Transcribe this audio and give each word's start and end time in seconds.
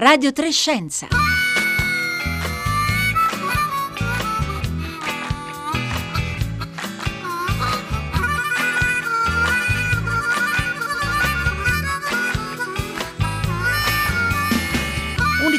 Radio 0.00 0.32
Trescenza. 0.32 1.08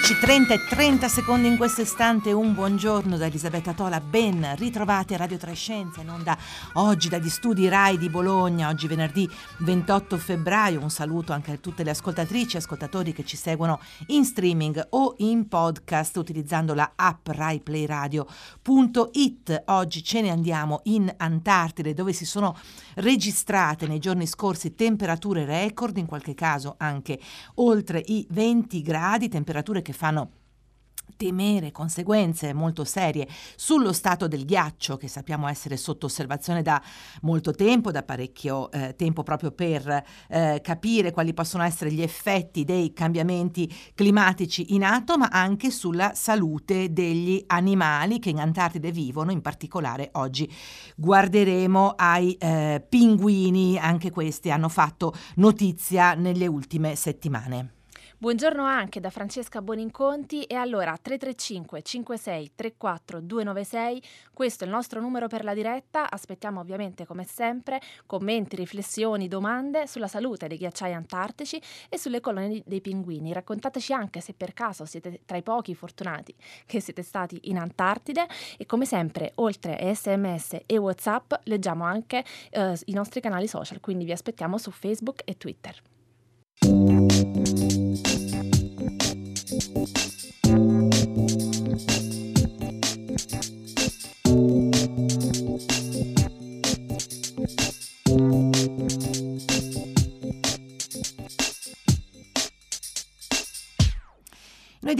30 0.02 0.54
e 0.54 0.66
30 0.68 1.08
secondi 1.08 1.48
in 1.48 1.56
questo 1.58 1.82
istante, 1.82 2.32
un 2.32 2.54
buongiorno 2.54 3.18
da 3.18 3.26
Elisabetta 3.28 3.74
Tola, 3.74 4.02
ben 4.02 4.56
ritrovate 4.58 5.14
a 5.14 5.18
Radio 5.18 5.38
Trescenza 5.38 6.02
in 6.02 6.10
onda 6.10 6.36
oggi 6.74 7.08
dagli 7.08 7.30
studi 7.30 7.70
RAI 7.70 7.98
di 7.98 8.10
Bologna, 8.10 8.68
oggi 8.70 8.88
venerdì 8.88 9.30
28 9.60 10.18
febbraio, 10.18 10.82
un 10.82 10.90
saluto 10.90 11.34
anche 11.34 11.52
a 11.54 11.58
tutte 11.58 11.84
le 11.84 11.92
ascoltatrici 11.92 12.56
e 12.56 12.60
ascoltatori 12.60 13.14
che 13.14 13.23
ci 13.23 13.38
seguono 13.38 13.80
in 14.08 14.26
streaming 14.26 14.88
o 14.90 15.14
in 15.20 15.48
podcast 15.48 16.18
utilizzando 16.18 16.73
la 16.73 16.94
app 16.95 17.28
raiplayradio.it. 17.28 19.64
Oggi 19.68 20.04
ce 20.04 20.22
ne 20.22 20.30
andiamo 20.30 20.81
in 20.86 21.14
Antartide 21.16 21.94
dove 21.94 22.14
si 22.14 22.26
sono 22.26 22.58
registrate 22.95 23.86
nei 23.88 24.00
giorni 24.00 24.26
scorsi 24.28 24.76
temperature 24.76 25.45
record, 25.45 25.95
in 25.98 26.06
qualche 26.06 26.34
caso 26.34 26.76
anche 26.78 27.20
oltre 27.56 28.04
i 28.08 28.26
20 28.30 28.81
gradi, 28.81 29.30
temperature 29.30 29.81
che 29.81 29.91
fanno 29.94 30.40
temere 31.22 31.72
conseguenze 31.72 32.52
molto 32.54 32.84
serie 32.84 33.27
sullo 33.55 33.94
stato 33.94 34.27
del 34.27 34.45
ghiaccio 34.45 34.98
che 34.98 35.08
sappiamo 35.08 35.48
essere 35.48 35.77
sotto 35.77 36.08
osservazione 36.08 36.62
da 36.62 36.81
molto 37.22 37.52
tempo, 37.52 37.91
da 37.91 38.02
parecchio 38.02 38.72
eh, 38.72 38.95
tempo 38.95 39.22
proprio 39.22 39.52
per 39.52 40.04
eh, 40.30 40.62
capire 40.64 41.12
quali 41.12 41.34
possono 41.34 41.64
essere 41.64 41.91
gli 41.91 42.02
effetti 42.02 42.64
dei 42.64 42.94
cambiamenti 42.94 43.72
climatici 43.94 44.73
in 44.73 44.84
atto, 44.84 45.17
ma 45.17 45.28
anche 45.31 45.69
sulla 45.69 46.14
salute 46.16 46.92
degli 46.92 47.44
animali 47.47 48.17
che 48.17 48.30
in 48.30 48.39
Antartide 48.39 48.92
vivono, 48.92 49.31
in 49.31 49.42
particolare 49.42 50.09
oggi 50.14 50.52
guarderemo 50.95 51.94
ai 51.97 52.34
eh, 52.34 52.84
pinguini, 52.88 53.78
anche 53.78 54.09
questi 54.09 54.50
hanno 54.50 54.69
fatto 54.69 55.14
notizia 55.36 56.14
nelle 56.14 56.47
ultime 56.47 56.95
settimane. 56.95 57.81
Buongiorno 58.22 58.64
anche 58.64 59.00
da 59.00 59.09
Francesca 59.09 59.64
Boninconti 59.64 60.44
e 60.44 60.53
allora 60.53 60.95
335 60.95 61.81
56 61.81 62.52
34 62.53 63.19
296, 63.19 64.03
questo 64.31 64.63
è 64.63 64.67
il 64.67 64.73
nostro 64.73 65.02
numero 65.02 65.25
per 65.25 65.44
la 65.44 65.55
diretta, 65.55 66.08
aspettiamo 66.08 66.59
ovviamente 66.59 67.08
come 67.08 67.23
sempre 67.23 67.81
commenti, 68.05 68.55
riflessioni, 68.55 69.28
domande 69.28 69.88
sulla 69.88 70.08
salute 70.08 70.47
dei 70.47 70.59
ghiacciai 70.59 70.94
antartici 70.94 71.59
e 71.89 71.97
sulle 71.97 72.19
colonie 72.19 72.61
dei 72.63 72.80
pinguini. 72.80 73.33
Raccontateci 73.33 73.91
anche 73.91 74.22
se 74.22 74.35
per 74.35 74.53
caso 74.53 74.85
siete 74.85 75.22
tra 75.25 75.38
i 75.38 75.41
pochi 75.41 75.73
fortunati 75.73 76.35
che 76.67 76.80
siete 76.80 77.02
stati 77.02 77.39
in 77.45 77.58
Antartide 77.58 78.28
e 78.56 78.67
come 78.67 78.85
sempre 78.85 79.31
oltre 79.38 79.75
a 79.75 79.95
sms 79.95 80.59
e 80.67 80.78
whatsapp 80.78 81.33
leggiamo 81.45 81.85
anche 81.85 82.23
eh, 82.52 82.80
i 82.85 82.94
nostri 82.94 83.19
canali 83.19 83.47
social, 83.47 83.80
quindi 83.80 84.06
vi 84.06 84.11
aspettiamo 84.11 84.59
su 84.59 84.69
Facebook 84.69 85.22
e 85.25 85.38
Twitter. 85.38 85.81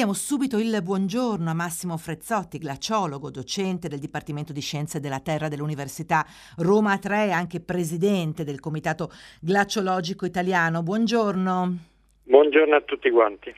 Diamo 0.02 0.18
subito 0.18 0.58
il 0.58 0.82
buongiorno 0.82 1.48
a 1.48 1.54
Massimo 1.54 1.96
Frezzotti, 1.96 2.58
glaciologo, 2.58 3.30
docente 3.30 3.88
del 3.88 4.00
Dipartimento 4.00 4.52
di 4.52 4.60
Scienze 4.60 5.00
della 5.00 5.20
Terra 5.20 5.48
dell'Università 5.48 6.26
Roma 6.58 6.98
3, 6.98 7.32
anche 7.32 7.60
presidente 7.60 8.44
del 8.44 8.60
Comitato 8.60 9.12
Glaciologico 9.40 10.26
Italiano. 10.26 10.82
Buongiorno. 10.82 11.78
Buongiorno 12.24 12.76
a 12.76 12.82
tutti 12.82 13.12
quanti. 13.12 13.54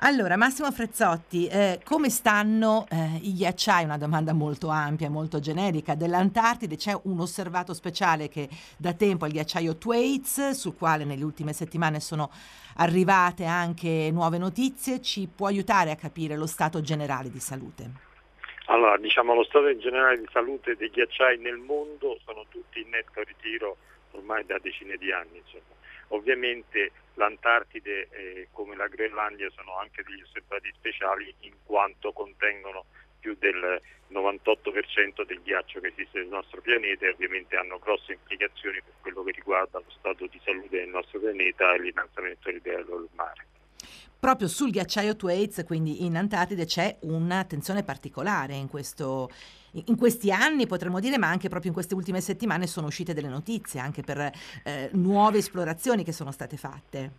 Allora, 0.00 0.36
Massimo 0.36 0.70
Frezzotti, 0.72 1.46
eh, 1.46 1.80
come 1.84 2.10
stanno 2.10 2.86
eh, 2.90 3.18
i 3.22 3.32
ghiacciai? 3.32 3.84
Una 3.84 3.96
domanda 3.96 4.32
molto 4.32 4.68
ampia, 4.68 5.08
molto 5.08 5.38
generica. 5.38 5.94
Dell'Antartide 5.94 6.76
c'è 6.76 6.98
un 7.04 7.20
osservato 7.20 7.72
speciale 7.72 8.28
che 8.28 8.48
da 8.76 8.92
tempo 8.92 9.24
è 9.24 9.28
il 9.28 9.34
ghiacciaio 9.34 9.76
Thwaites, 9.76 10.50
sul 10.50 10.76
quale 10.76 11.04
nelle 11.04 11.22
ultime 11.22 11.52
settimane 11.52 12.00
sono 12.00 12.30
arrivate 12.76 13.44
anche 13.44 14.10
nuove 14.12 14.38
notizie. 14.38 15.00
Ci 15.00 15.28
può 15.34 15.46
aiutare 15.46 15.92
a 15.92 15.96
capire 15.96 16.36
lo 16.36 16.46
stato 16.46 16.80
generale 16.80 17.30
di 17.30 17.40
salute? 17.40 17.90
Allora, 18.66 18.96
diciamo 18.96 19.34
lo 19.34 19.44
stato 19.44 19.76
generale 19.76 20.18
di 20.18 20.26
salute 20.32 20.74
dei 20.76 20.90
ghiacciai 20.90 21.38
nel 21.38 21.58
mondo 21.58 22.18
sono 22.24 22.44
tutti 22.48 22.80
in 22.80 22.88
netto 22.88 23.22
ritiro 23.22 23.76
ormai 24.12 24.44
da 24.44 24.58
decine 24.60 24.96
di 24.96 25.12
anni. 25.12 25.38
Insomma. 25.38 25.74
Ovviamente 26.14 26.92
l'Antartide 27.14 28.08
eh, 28.10 28.48
come 28.52 28.76
la 28.76 28.86
Groenlandia 28.86 29.50
sono 29.50 29.78
anche 29.78 30.04
degli 30.04 30.22
osservati 30.22 30.70
speciali 30.72 31.34
in 31.40 31.54
quanto 31.64 32.12
contengono 32.12 32.84
più 33.18 33.34
del 33.36 33.80
98% 34.12 35.24
del 35.26 35.42
ghiaccio 35.42 35.80
che 35.80 35.88
esiste 35.88 36.20
nel 36.20 36.28
nostro 36.28 36.60
pianeta 36.60 37.06
e 37.06 37.10
ovviamente 37.10 37.56
hanno 37.56 37.78
grosse 37.78 38.12
implicazioni 38.12 38.80
per 38.80 38.92
quello 39.00 39.24
che 39.24 39.32
riguarda 39.32 39.78
lo 39.80 39.90
stato 39.90 40.26
di 40.26 40.40
salute 40.44 40.78
del 40.78 40.88
nostro 40.88 41.18
pianeta 41.18 41.74
e 41.74 41.80
l'innalzamento 41.80 42.40
del 42.44 42.60
livello 42.62 42.98
del 42.98 43.08
mare. 43.14 43.46
Proprio 44.24 44.48
sul 44.48 44.70
ghiacciaio 44.70 45.16
Thwaites, 45.16 45.64
quindi 45.66 46.06
in 46.06 46.16
Antartide, 46.16 46.64
c'è 46.64 46.96
un'attenzione 47.02 47.82
particolare 47.82 48.54
in 48.54 48.70
questo, 48.70 49.28
in 49.72 49.98
questi 49.98 50.32
anni 50.32 50.66
potremmo 50.66 50.98
dire, 50.98 51.18
ma 51.18 51.28
anche 51.28 51.50
proprio 51.50 51.68
in 51.68 51.74
queste 51.74 51.94
ultime 51.94 52.22
settimane 52.22 52.66
sono 52.66 52.86
uscite 52.86 53.12
delle 53.12 53.28
notizie 53.28 53.80
anche 53.80 54.00
per 54.00 54.32
eh, 54.64 54.88
nuove 54.92 55.36
esplorazioni 55.36 56.04
che 56.04 56.12
sono 56.12 56.32
state 56.32 56.56
fatte. 56.56 57.10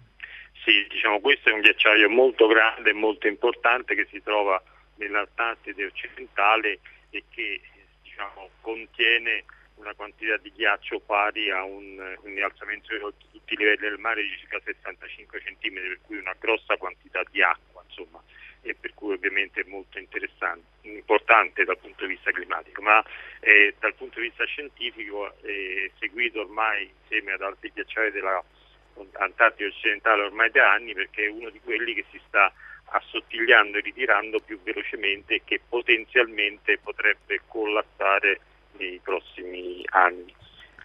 Sì, 0.63 0.83
diciamo 0.89 1.19
questo 1.19 1.49
è 1.49 1.53
un 1.53 1.61
ghiacciaio 1.61 2.09
molto 2.09 2.47
grande 2.47 2.89
e 2.89 2.93
molto 2.93 3.27
importante 3.27 3.93
che 3.93 4.07
si 4.09 4.23
trova 4.23 4.59
nell'Antartide 4.95 5.85
occidentale 5.85 6.79
e 7.11 7.25
che 7.29 7.61
diciamo, 8.01 8.49
contiene 8.61 9.43
una 9.75 9.93
quantità 9.93 10.37
di 10.37 10.51
ghiaccio 10.51 10.99
pari 10.99 11.51
a 11.51 11.63
un, 11.63 12.17
un 12.21 12.31
innalzamento 12.31 12.93
di 12.93 12.99
tutti 13.31 13.53
i 13.53 13.57
livelli 13.57 13.89
del 13.89 13.99
mare 13.99 14.23
di 14.23 14.35
circa 14.37 14.59
65 14.63 15.39
cm, 15.39 15.73
per 15.73 15.99
cui 16.01 16.17
una 16.17 16.35
grossa 16.39 16.77
quantità 16.77 17.21
di 17.29 17.41
acqua, 17.41 17.83
insomma 17.87 18.21
e 18.65 18.73
per 18.73 18.95
cui 18.95 19.13
ovviamente 19.13 19.61
è 19.61 19.65
molto 19.67 19.99
interessante, 19.99 20.87
importante 20.89 21.63
dal 21.63 21.77
punto 21.77 22.05
di 22.05 22.15
vista 22.15 22.31
climatico, 22.31 22.81
ma 22.81 23.03
eh, 23.39 23.75
dal 23.79 23.93
punto 23.93 24.19
di 24.19 24.27
vista 24.27 24.43
scientifico 24.45 25.31
è 25.41 25.91
seguito 25.99 26.41
ormai 26.41 26.91
insieme 27.01 27.33
ad 27.33 27.43
altri 27.43 27.71
ghiacciai 27.71 28.11
dell'Antartide 28.11 29.69
occidentale 29.69 30.23
ormai 30.23 30.49
da 30.49 30.71
anni 30.71 30.95
perché 30.95 31.25
è 31.25 31.29
uno 31.29 31.51
di 31.51 31.59
quelli 31.59 31.93
che 31.93 32.05
si 32.09 32.19
sta 32.27 32.51
assottigliando 32.85 33.77
e 33.77 33.81
ritirando 33.81 34.39
più 34.39 34.59
velocemente 34.63 35.35
e 35.35 35.41
che 35.45 35.61
potenzialmente 35.67 36.79
potrebbe 36.79 37.41
collassare 37.47 38.39
nei 38.77 38.99
prossimi 39.03 39.83
anni. 39.89 40.33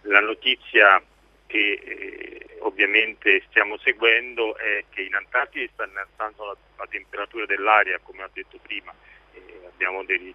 La 0.03 0.19
notizia 0.19 1.01
che 1.47 1.79
eh, 1.83 2.57
ovviamente 2.59 3.43
stiamo 3.49 3.77
seguendo 3.79 4.55
è 4.55 4.85
che 4.89 5.01
in 5.01 5.15
Antartide 5.15 5.69
sta 5.73 5.85
innalzando 5.85 6.45
la, 6.45 6.55
la 6.77 6.87
temperatura 6.89 7.45
dell'aria, 7.45 7.99
come 8.01 8.23
ho 8.23 8.29
detto 8.31 8.57
prima, 8.61 8.93
eh, 9.33 9.67
abbiamo 9.67 10.03
delle, 10.03 10.33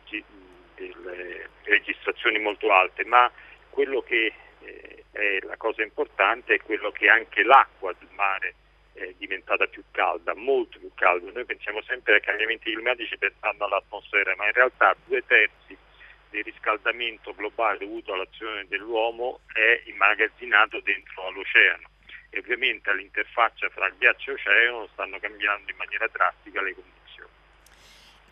delle, 0.74 1.48
registrazioni 1.62 2.38
molto 2.38 2.70
alte, 2.70 3.04
ma 3.06 3.30
quello 3.70 4.02
che 4.02 4.32
eh, 4.60 5.04
è 5.10 5.38
la 5.42 5.56
cosa 5.56 5.82
importante 5.82 6.54
è 6.54 6.60
quello 6.60 6.90
che 6.90 7.08
anche 7.08 7.42
l'acqua 7.42 7.94
del 7.98 8.08
mare 8.12 8.54
è 8.92 9.14
diventata 9.16 9.66
più 9.66 9.82
calda, 9.90 10.34
molto 10.34 10.78
più 10.78 10.90
calda. 10.94 11.30
Noi 11.32 11.44
pensiamo 11.44 11.82
sempre 11.82 12.14
ai 12.14 12.20
cambiamenti 12.20 12.72
climatici 12.72 13.16
pensando 13.16 13.64
all'atmosfera, 13.64 14.34
ma 14.36 14.46
in 14.46 14.52
realtà 14.52 14.94
due 15.04 15.24
terzi 15.26 15.76
del 16.30 16.44
riscaldamento 16.44 17.34
globale 17.34 17.78
dovuto 17.78 18.12
all'azione 18.12 18.66
dell'uomo 18.66 19.40
è 19.52 19.82
immagazzinato 19.86 20.80
dentro 20.80 21.26
all'oceano 21.26 21.88
e 22.30 22.38
ovviamente 22.38 22.90
all'interfaccia 22.90 23.68
fra 23.70 23.88
ghiaccio 23.90 24.30
e 24.30 24.34
oceano 24.34 24.88
stanno 24.92 25.18
cambiando 25.18 25.70
in 25.70 25.76
maniera 25.76 26.06
drastica 26.08 26.60
le 26.62 26.74
condizioni. 26.74 26.95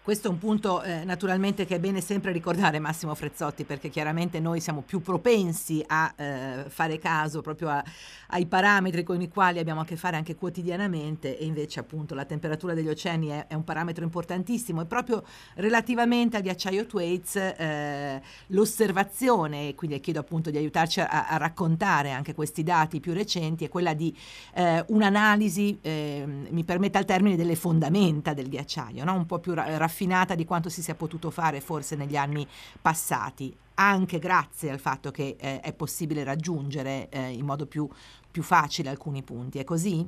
Questo 0.05 0.29
è 0.29 0.31
un 0.31 0.37
punto 0.37 0.83
eh, 0.83 1.03
naturalmente 1.05 1.65
che 1.65 1.77
è 1.77 1.81
bene 1.81 2.03
sempre 2.03 2.31
ricordare 2.31 2.79
Massimo 2.79 3.15
Frezzotti 3.15 3.65
perché 3.65 3.89
chiaramente 3.89 4.39
noi 4.39 4.61
siamo 4.61 4.83
più 4.83 5.01
propensi 5.01 5.83
a 5.87 6.13
eh, 6.15 6.65
fare 6.69 6.99
caso 6.99 7.41
proprio 7.41 7.71
a, 7.71 7.83
ai 8.29 8.45
parametri 8.45 9.03
con 9.03 9.23
i 9.23 9.31
quali 9.31 9.61
abbiamo 9.61 9.81
a 9.81 9.87
che 9.87 9.97
fare 9.97 10.17
anche 10.17 10.35
quotidianamente 10.35 11.39
e 11.39 11.47
invece 11.47 11.81
appunto 11.81 12.15
la 12.15 12.27
temperatura 12.27 12.75
degli 12.75 12.89
oceani 12.89 13.29
è, 13.29 13.47
è 13.47 13.55
un 13.55 13.65
parametro 13.65 14.05
importantissimo 14.05 14.83
e 14.83 14.85
proprio 14.85 15.25
relativamente 15.55 16.37
al 16.37 16.43
ghiacciaio 16.43 16.85
Thwaites 16.85 17.37
eh, 17.37 18.21
l'osservazione, 18.49 19.75
quindi 19.75 19.99
chiedo 20.01 20.21
appunto 20.21 20.51
di 20.51 20.59
aiutarci 20.59 21.01
a, 21.01 21.29
a, 21.29 21.39
raccontare 21.39 22.11
anche 22.11 22.35
questi 22.35 22.63
dati 22.63 23.01
più 23.01 23.15
recenti, 23.15 23.65
è 23.65 23.71
quella 23.71 23.95
di 23.95 24.15
eh, 24.53 24.85
un'analisi, 24.89 25.79
ehm, 25.81 26.49
mi 26.51 26.65
permetta 26.65 26.99
il 26.99 27.07
termine, 27.07 27.37
delle 27.37 27.57
fondamenta 27.57 28.35
del 28.35 28.51
ghiacciaio, 28.51 29.03
no? 29.03 29.15
un 29.15 29.25
po' 29.25 29.39
più 29.39 29.55
raffinata 29.55 29.93
raffinata 29.95 30.35
di 30.35 30.45
quanto 30.45 30.69
si 30.69 30.83
sia 30.83 30.97
potuto 30.97 31.31
fare 31.31 31.61
forse 31.61 31.95
negli 31.95 32.17
anni 32.17 32.47
passati, 32.83 33.57
anche 33.77 34.19
grazie 34.19 34.71
al 34.71 34.81
fatto 34.81 35.13
che 35.13 35.37
eh, 35.39 35.61
è 35.61 35.73
possibile 35.73 36.25
raggiungere 36.25 37.09
eh, 37.11 37.31
in 37.31 37.45
modo 37.45 37.67
più, 37.67 37.89
più 38.31 38.43
facile 38.43 38.91
alcuni 38.91 39.23
punti. 39.23 39.61
È 39.61 39.65
così? 39.65 40.05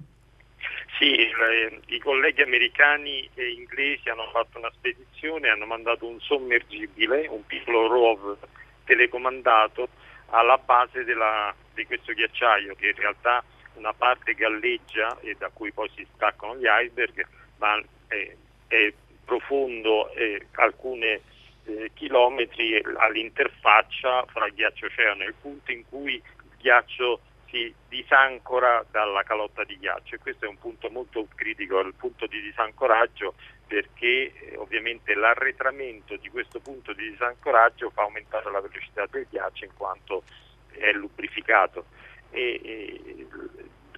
Sì, 0.98 1.14
le, 1.14 1.80
i 1.86 1.98
colleghi 2.00 2.42
americani 2.42 3.28
e 3.34 3.50
inglesi 3.50 4.08
hanno 4.08 4.28
fatto 4.32 4.58
una 4.58 4.70
spedizione, 4.74 5.48
hanno 5.48 5.66
mandato 5.66 6.06
un 6.06 6.18
sommergibile, 6.20 7.28
un 7.28 7.46
piccolo 7.46 7.86
rover 7.86 8.38
telecomandato 8.84 9.88
alla 10.30 10.58
base 10.58 11.04
della, 11.04 11.54
di 11.74 11.84
questo 11.86 12.12
ghiacciaio 12.12 12.74
che 12.74 12.88
in 12.88 12.96
realtà 12.96 13.44
una 13.74 13.92
parte 13.92 14.34
galleggia 14.34 15.18
e 15.20 15.36
da 15.38 15.50
cui 15.52 15.70
poi 15.70 15.88
si 15.94 16.04
staccano 16.14 16.56
gli 16.56 16.64
iceberg, 16.66 17.26
ma 17.58 17.80
è, 18.08 18.34
è 18.68 18.92
profondo 19.26 20.10
e 20.14 20.46
alcuni 20.52 21.20
eh, 21.66 21.90
chilometri 21.92 22.80
all'interfaccia 22.96 24.24
fra 24.26 24.48
ghiaccio 24.48 24.86
oceano 24.86 25.24
e 25.24 25.26
il 25.26 25.34
punto 25.34 25.72
in 25.72 25.82
cui 25.88 26.14
il 26.14 26.22
ghiaccio 26.58 27.20
si 27.48 27.74
disancora 27.88 28.84
dalla 28.90 29.22
calotta 29.24 29.64
di 29.64 29.76
ghiaccio. 29.78 30.14
E 30.14 30.18
questo 30.18 30.46
è 30.46 30.48
un 30.48 30.58
punto 30.58 30.88
molto 30.90 31.26
critico, 31.34 31.80
il 31.80 31.94
punto 31.94 32.26
di 32.26 32.40
disancoraggio 32.40 33.34
perché 33.66 34.32
eh, 34.32 34.56
ovviamente 34.56 35.14
l'arretramento 35.14 36.16
di 36.16 36.28
questo 36.28 36.60
punto 36.60 36.92
di 36.92 37.10
disancoraggio 37.10 37.90
fa 37.90 38.02
aumentare 38.02 38.50
la 38.50 38.60
velocità 38.60 39.06
del 39.10 39.26
ghiaccio 39.28 39.64
in 39.64 39.72
quanto 39.76 40.22
è 40.70 40.92
lubrificato. 40.92 41.86
E, 42.30 42.60
e 42.62 43.26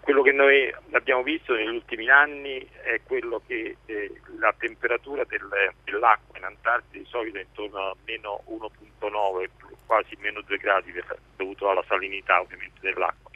quello 0.00 0.23
che 0.23 0.33
noi 0.33 0.73
abbiamo 0.93 1.23
visto 1.23 1.55
negli 1.55 1.69
ultimi 1.69 2.09
anni 2.11 2.67
è 2.83 3.00
quello 3.05 3.41
che 3.47 3.77
eh, 3.87 4.12
la 4.39 4.55
temperatura 4.59 5.25
del, 5.25 5.49
dell'acqua 5.85 6.39
in 6.39 6.45
Antartide 6.45 6.99
di 6.99 7.06
solito 7.06 7.39
è 7.39 7.43
intorno 7.43 7.79
a 7.79 7.97
meno 8.05 8.43
1.9, 8.49 9.49
quasi 9.87 10.17
meno 10.21 10.43
2 10.43 10.56
gradi 10.59 10.93
dovuto 11.37 11.71
alla 11.71 11.85
salinità 11.87 12.41
ovviamente 12.41 12.79
dell'acqua. 12.81 13.31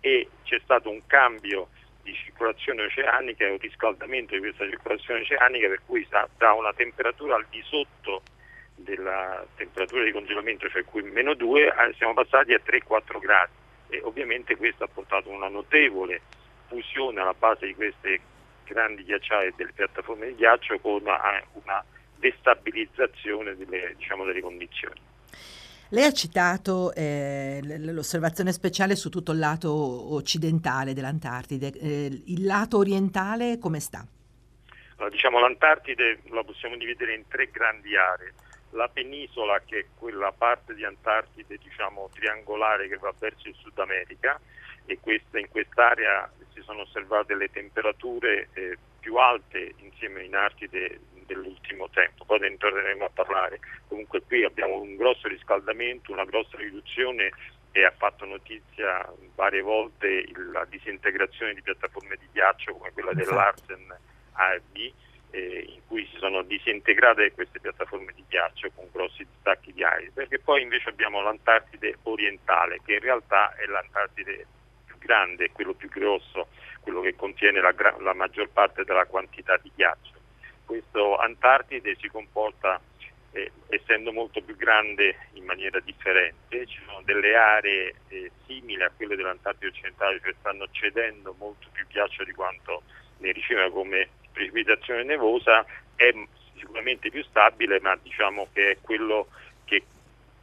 E 0.00 0.28
c'è 0.44 0.60
stato 0.62 0.90
un 0.90 1.04
cambio 1.06 1.68
di 2.02 2.14
circolazione 2.14 2.84
oceanica 2.84 3.44
e 3.44 3.50
un 3.50 3.58
riscaldamento 3.58 4.34
di 4.34 4.40
questa 4.40 4.68
circolazione 4.68 5.20
oceanica 5.20 5.68
per 5.68 5.80
cui 5.84 6.06
da 6.08 6.52
una 6.52 6.72
temperatura 6.72 7.34
al 7.34 7.46
di 7.50 7.62
sotto 7.64 8.22
della 8.76 9.44
temperatura 9.56 10.04
di 10.04 10.12
congelamento, 10.12 10.68
cioè 10.68 10.84
qui 10.84 11.02
meno 11.02 11.34
2, 11.34 11.74
siamo 11.96 12.14
passati 12.14 12.54
a 12.54 12.60
3-4 12.64 13.18
gradi 13.18 13.66
e 13.88 14.00
ovviamente 14.02 14.56
questo 14.56 14.84
ha 14.84 14.88
portato 14.88 15.30
una 15.30 15.48
notevole 15.48 16.20
fusione 16.66 17.20
alla 17.20 17.34
base 17.34 17.66
di 17.66 17.74
queste 17.74 18.20
grandi 18.64 19.04
ghiacciaie 19.04 19.48
e 19.48 19.54
delle 19.56 19.72
piattaforme 19.72 20.28
di 20.28 20.34
ghiaccio 20.34 20.78
con 20.78 21.00
una, 21.00 21.18
una 21.54 21.84
destabilizzazione 22.16 23.56
delle, 23.56 23.94
diciamo, 23.96 24.24
delle 24.24 24.40
condizioni. 24.40 25.00
Lei 25.90 26.04
ha 26.04 26.12
citato 26.12 26.92
eh, 26.94 27.60
l'osservazione 27.62 28.52
speciale 28.52 28.94
su 28.94 29.08
tutto 29.08 29.32
il 29.32 29.38
lato 29.38 30.14
occidentale 30.14 30.92
dell'Antartide, 30.92 31.72
eh, 31.72 32.22
il 32.26 32.44
lato 32.44 32.76
orientale 32.76 33.58
come 33.58 33.80
sta? 33.80 34.06
Allora, 34.96 35.10
diciamo, 35.10 35.38
L'Antartide 35.40 36.20
la 36.30 36.44
possiamo 36.44 36.76
dividere 36.76 37.14
in 37.14 37.26
tre 37.26 37.48
grandi 37.50 37.96
aree 37.96 38.34
la 38.70 38.88
penisola 38.88 39.60
che 39.64 39.78
è 39.78 39.84
quella 39.96 40.32
parte 40.32 40.74
di 40.74 40.84
Antartide 40.84 41.58
diciamo, 41.58 42.10
triangolare 42.12 42.88
che 42.88 42.96
va 42.96 43.12
verso 43.18 43.48
il 43.48 43.54
Sud 43.54 43.78
America 43.78 44.38
e 44.84 44.98
questa, 45.00 45.38
in 45.38 45.48
quest'area 45.48 46.30
si 46.52 46.62
sono 46.62 46.82
osservate 46.82 47.34
le 47.34 47.50
temperature 47.50 48.48
eh, 48.54 48.76
più 49.00 49.16
alte 49.16 49.74
insieme 49.78 50.24
in 50.24 50.34
Artide 50.34 51.00
dell'ultimo 51.26 51.88
tempo, 51.90 52.24
poi 52.24 52.40
ne 52.40 52.56
torneremo 52.56 53.04
a 53.04 53.10
parlare. 53.12 53.60
Comunque 53.86 54.22
qui 54.22 54.44
abbiamo 54.44 54.80
un 54.80 54.96
grosso 54.96 55.28
riscaldamento, 55.28 56.10
una 56.10 56.24
grossa 56.24 56.56
riduzione 56.56 57.30
e 57.72 57.84
ha 57.84 57.92
fatto 57.96 58.24
notizia 58.24 59.06
varie 59.34 59.60
volte 59.60 60.24
la 60.52 60.64
disintegrazione 60.64 61.54
di 61.54 61.62
piattaforme 61.62 62.16
di 62.16 62.26
ghiaccio 62.32 62.72
come 62.72 62.92
quella 62.92 63.12
dell'Arsen 63.12 63.94
ARB 64.32 64.92
eh, 65.30 65.64
in 65.68 65.80
cui 65.86 66.06
si 66.10 66.16
sono 66.18 66.42
disintegrate 66.42 67.32
queste 67.32 67.60
piattaforme 67.60 68.12
di 68.14 68.24
ghiaccio 68.28 68.70
con 68.74 68.88
grossi 68.92 69.26
distacchi 69.30 69.72
di 69.72 69.82
aria, 69.82 70.10
perché 70.12 70.38
poi 70.38 70.62
invece 70.62 70.88
abbiamo 70.88 71.20
l'Antartide 71.20 71.98
orientale, 72.04 72.80
che 72.84 72.94
in 72.94 73.00
realtà 73.00 73.54
è 73.54 73.66
l'Antartide 73.66 74.46
più 74.86 74.96
grande, 74.98 75.50
quello 75.52 75.74
più 75.74 75.88
grosso, 75.88 76.48
quello 76.80 77.00
che 77.00 77.14
contiene 77.14 77.60
la, 77.60 77.74
la 78.00 78.14
maggior 78.14 78.48
parte 78.48 78.84
della 78.84 79.06
quantità 79.06 79.56
di 79.58 79.70
ghiaccio. 79.74 80.16
Questo 80.64 81.16
Antartide 81.16 81.96
si 81.98 82.08
comporta 82.08 82.80
eh, 83.32 83.52
essendo 83.68 84.12
molto 84.12 84.40
più 84.42 84.56
grande 84.56 85.28
in 85.32 85.44
maniera 85.44 85.80
differente, 85.80 86.66
ci 86.66 86.80
sono 86.86 87.02
delle 87.02 87.34
aree 87.34 87.94
eh, 88.08 88.30
simili 88.46 88.82
a 88.82 88.90
quelle 88.94 89.16
dell'Antartide 89.16 89.68
occidentale, 89.68 90.20
cioè 90.22 90.34
stanno 90.38 90.66
cedendo 90.70 91.34
molto 91.38 91.68
più 91.72 91.86
ghiaccio 91.86 92.24
di 92.24 92.32
quanto 92.32 92.82
ne 93.18 93.32
riceve 93.32 93.70
come 93.70 94.08
precipitazione 94.38 95.02
nevosa 95.02 95.66
è 95.96 96.14
sicuramente 96.56 97.10
più 97.10 97.24
stabile, 97.24 97.80
ma 97.80 97.98
diciamo 98.00 98.48
che 98.52 98.70
è 98.70 98.78
quello 98.80 99.28
che 99.64 99.82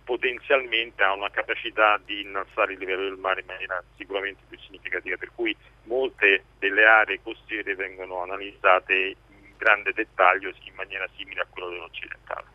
potenzialmente 0.03 1.01
ha 1.01 1.13
una 1.13 1.31
capacità 1.31 1.99
di 2.03 2.21
innalzare 2.21 2.73
il 2.73 2.79
livello 2.79 3.03
del 3.03 3.17
mare 3.17 3.39
in 3.39 3.47
maniera 3.47 3.81
sicuramente 3.95 4.41
più 4.49 4.59
significativa, 4.59 5.15
per 5.15 5.31
cui 5.33 5.55
molte 5.83 6.43
delle 6.59 6.85
aree 6.85 7.21
costiere 7.23 7.75
vengono 7.75 8.21
analizzate 8.21 8.93
in 8.93 9.15
grande 9.57 9.93
dettaglio 9.93 10.49
in 10.49 10.73
maniera 10.75 11.07
simile 11.15 11.41
a 11.41 11.47
quello 11.49 11.69
dell'occidentale. 11.69 12.54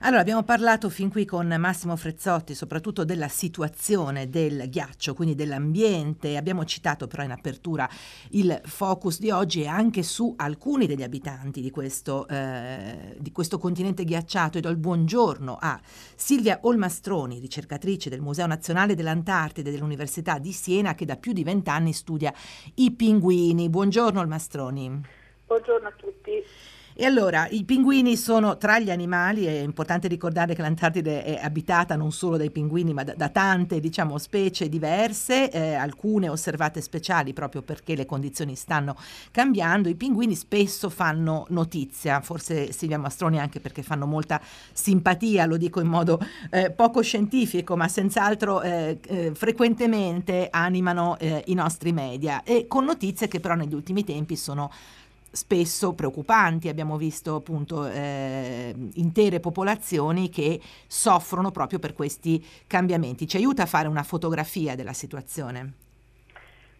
Allora, 0.00 0.20
abbiamo 0.20 0.42
parlato 0.42 0.90
fin 0.90 1.08
qui 1.08 1.24
con 1.24 1.46
Massimo 1.58 1.96
Frezzotti 1.96 2.54
soprattutto 2.54 3.02
della 3.04 3.28
situazione 3.28 4.28
del 4.28 4.68
ghiaccio, 4.68 5.14
quindi 5.14 5.34
dell'ambiente. 5.34 6.36
Abbiamo 6.36 6.66
citato 6.66 7.06
però 7.06 7.22
in 7.22 7.30
apertura 7.30 7.88
il 8.30 8.60
focus 8.64 9.18
di 9.18 9.30
oggi 9.30 9.62
e 9.62 9.68
anche 9.68 10.02
su 10.02 10.34
alcuni 10.36 10.86
degli 10.86 11.02
abitanti 11.02 11.62
di 11.62 11.70
questo, 11.70 12.28
eh, 12.28 13.16
di 13.18 13.32
questo 13.32 13.58
continente 13.58 14.04
ghiacciato. 14.04 14.58
E 14.58 14.60
do 14.60 14.68
il 14.68 14.76
buongiorno 14.76 15.56
a 15.58 15.80
Silvia 16.14 16.58
Olmastroni, 16.60 17.38
ricercatrice 17.38 18.10
del 18.10 18.20
Museo 18.20 18.46
Nazionale 18.46 18.94
dell'Antartide 18.94 19.70
dell'Università 19.70 20.38
di 20.38 20.52
Siena, 20.52 20.94
che 20.94 21.06
da 21.06 21.16
più 21.16 21.32
di 21.32 21.42
vent'anni 21.42 21.94
studia 21.94 22.34
i 22.74 22.92
pinguini. 22.92 23.70
Buongiorno 23.70 24.20
Olmastroni. 24.20 25.02
Buongiorno 25.46 25.88
a 25.88 25.92
tutti. 25.92 26.44
E 26.98 27.04
allora, 27.04 27.46
i 27.50 27.62
pinguini 27.64 28.16
sono 28.16 28.56
tra 28.56 28.78
gli 28.78 28.90
animali, 28.90 29.44
è 29.44 29.58
importante 29.58 30.08
ricordare 30.08 30.54
che 30.54 30.62
l'Antartide 30.62 31.24
è 31.24 31.38
abitata 31.42 31.94
non 31.94 32.10
solo 32.10 32.38
dai 32.38 32.50
pinguini, 32.50 32.94
ma 32.94 33.04
da, 33.04 33.12
da 33.12 33.28
tante 33.28 33.80
diciamo, 33.80 34.16
specie 34.16 34.70
diverse, 34.70 35.50
eh, 35.50 35.74
alcune 35.74 36.30
osservate 36.30 36.80
speciali 36.80 37.34
proprio 37.34 37.60
perché 37.60 37.94
le 37.96 38.06
condizioni 38.06 38.54
stanno 38.54 38.96
cambiando. 39.30 39.90
I 39.90 39.94
pinguini 39.94 40.34
spesso 40.34 40.88
fanno 40.88 41.44
notizia, 41.50 42.22
forse 42.22 42.72
Silvia 42.72 42.98
Mastroni 42.98 43.38
anche 43.38 43.60
perché 43.60 43.82
fanno 43.82 44.06
molta 44.06 44.40
simpatia, 44.72 45.44
lo 45.44 45.58
dico 45.58 45.82
in 45.82 45.88
modo 45.88 46.18
eh, 46.48 46.70
poco 46.70 47.02
scientifico, 47.02 47.76
ma 47.76 47.88
senz'altro 47.88 48.62
eh, 48.62 48.98
eh 49.06 49.32
frequentemente 49.34 50.48
animano 50.50 51.18
eh, 51.18 51.42
i 51.48 51.54
nostri 51.54 51.92
media 51.92 52.42
e 52.42 52.66
con 52.66 52.86
notizie 52.86 53.28
che 53.28 53.38
però 53.38 53.54
negli 53.54 53.74
ultimi 53.74 54.02
tempi 54.02 54.34
sono 54.34 54.70
spesso 55.36 55.92
preoccupanti. 55.92 56.68
Abbiamo 56.68 56.96
visto 56.96 57.36
appunto 57.36 57.86
eh, 57.86 58.74
intere 58.94 59.38
popolazioni 59.38 60.30
che 60.30 60.58
soffrono 60.86 61.50
proprio 61.50 61.78
per 61.78 61.92
questi 61.92 62.44
cambiamenti. 62.66 63.28
Ci 63.28 63.36
aiuta 63.36 63.62
a 63.62 63.66
fare 63.66 63.86
una 63.86 64.02
fotografia 64.02 64.74
della 64.74 64.94
situazione? 64.94 65.72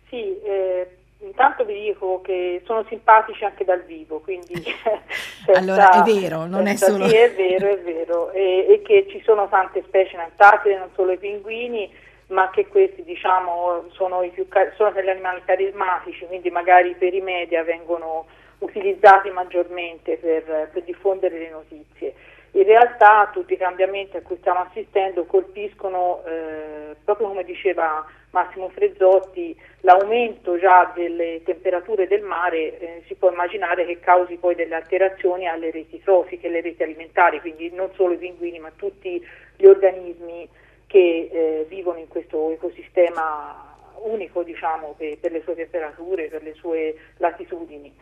Sì, 0.09 0.41
eh, 0.41 0.97
intanto 1.19 1.65
vi 1.65 1.81
dico 1.81 2.21
che 2.23 2.63
sono 2.65 2.85
simpatici 2.89 3.45
anche 3.45 3.65
dal 3.65 3.83
vivo, 3.83 4.21
quindi... 4.21 4.55
senza, 5.45 5.61
allora 5.61 5.91
è 5.91 6.03
vero, 6.03 6.47
non 6.47 6.65
senza, 6.67 6.87
è 6.87 6.91
solo... 6.91 7.09
Sì, 7.09 7.17
è 7.17 7.35
vero, 7.35 7.69
è 7.69 7.79
vero, 7.79 8.31
e, 8.33 8.67
e, 8.69 8.83
che 8.83 9.07
ci 9.11 9.21
sono 9.25 9.49
tante 9.49 9.83
specie 9.87 10.15
in 10.15 10.21
Antartide, 10.21 10.79
non 10.79 10.91
solo 10.95 11.13
i 11.13 11.19
pinguini, 11.19 11.93
ma 12.29 12.51
che 12.51 12.67
questi 12.67 13.05
diciamo 13.05 13.85
sono, 13.91 14.23
i 14.23 14.31
più, 14.31 14.47
sono 14.77 14.91
degli 14.91 15.09
animali 15.09 15.43
carismatici, 15.45 16.27
quindi 16.27 16.51
magari 16.51 16.95
per 16.95 17.15
i 17.15 17.21
media 17.21 17.63
vengono 17.63 18.27
utilizzati 18.59 19.31
maggiormente 19.31 20.17
per, 20.17 20.71
per 20.73 20.83
diffondere 20.83 21.39
le 21.39 21.51
notizie. 21.51 22.15
In 22.53 22.65
realtà 22.65 23.29
tutti 23.33 23.53
i 23.53 23.59
cambiamenti 23.59 24.17
a 24.17 24.23
cui 24.23 24.39
stiamo 24.39 24.61
assistendo 24.61 25.27
colpiscono, 25.27 26.23
eh, 26.25 26.97
proprio 27.05 27.29
come 27.29 27.45
diceva 27.45 28.07
Massimo 28.31 28.71
Frezzotti, 28.71 29.55
l'aumento 29.81 30.59
già 30.59 30.91
delle 30.95 31.43
temperature 31.45 32.07
del 32.07 32.23
mare 32.23 32.79
eh, 32.79 33.03
si 33.07 33.15
può 33.15 33.31
immaginare 33.31 33.85
che 33.85 34.01
causi 34.01 34.37
poi 34.37 34.55
delle 34.55 34.75
alterazioni 34.75 35.47
alle 35.47 35.71
reti 35.71 36.01
trofiche, 36.03 36.47
alle 36.47 36.63
reti 36.63 36.83
alimentari, 36.83 37.41
quindi 37.41 37.71
non 37.73 37.91
solo 37.95 38.15
i 38.15 38.19
pinguini 38.19 38.59
ma 38.59 38.73
tutti 38.75 39.23
gli 39.57 39.67
organismi 39.67 40.49
che 40.87 41.29
eh, 41.31 41.67
vivono 41.69 41.99
in 41.99 42.09
questo 42.09 42.51
ecosistema 42.53 43.75
unico 44.03 44.43
diciamo, 44.43 44.95
per, 44.97 45.19
per 45.19 45.33
le 45.33 45.43
sue 45.43 45.55
temperature, 45.55 46.29
per 46.29 46.43
le 46.43 46.55
sue 46.55 46.97
latitudini. 47.19 47.95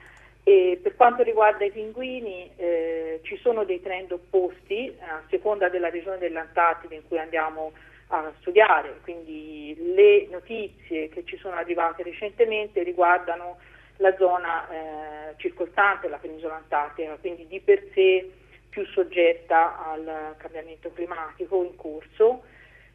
E 0.47 0.79
per 0.83 0.95
quanto 0.95 1.23
riguarda 1.23 1.65
i 1.65 1.71
pinguini 1.71 2.51
eh, 2.57 3.21
ci 3.23 3.37
sono 3.39 3.65
dei 3.65 3.81
trend 3.81 4.13
opposti 4.13 4.95
a 5.01 5.23
seconda 5.31 5.71
della 5.71 5.89
regione 5.89 6.19
dell'Antartide 6.19 6.97
in 6.97 7.09
cui 7.09 7.19
andiamo 7.19 7.73
a 8.09 8.31
studiare, 8.41 8.99
quindi 9.03 9.75
le 9.95 10.27
notizie 10.31 11.09
che 11.09 11.25
ci 11.25 11.39
sono 11.39 11.57
arrivate 11.57 12.03
recentemente 12.03 12.83
riguardano 12.83 13.57
la 13.97 14.15
zona 14.17 14.69
eh, 14.69 15.35
circostante 15.37 16.09
la 16.09 16.19
penisola 16.19 16.57
antartica, 16.57 17.17
quindi 17.19 17.47
di 17.47 17.61
per 17.61 17.83
sé 17.95 18.31
più 18.69 18.85
soggetta 18.87 19.91
al 19.91 20.35
cambiamento 20.37 20.93
climatico 20.93 21.65
in 21.65 21.75
corso. 21.77 22.43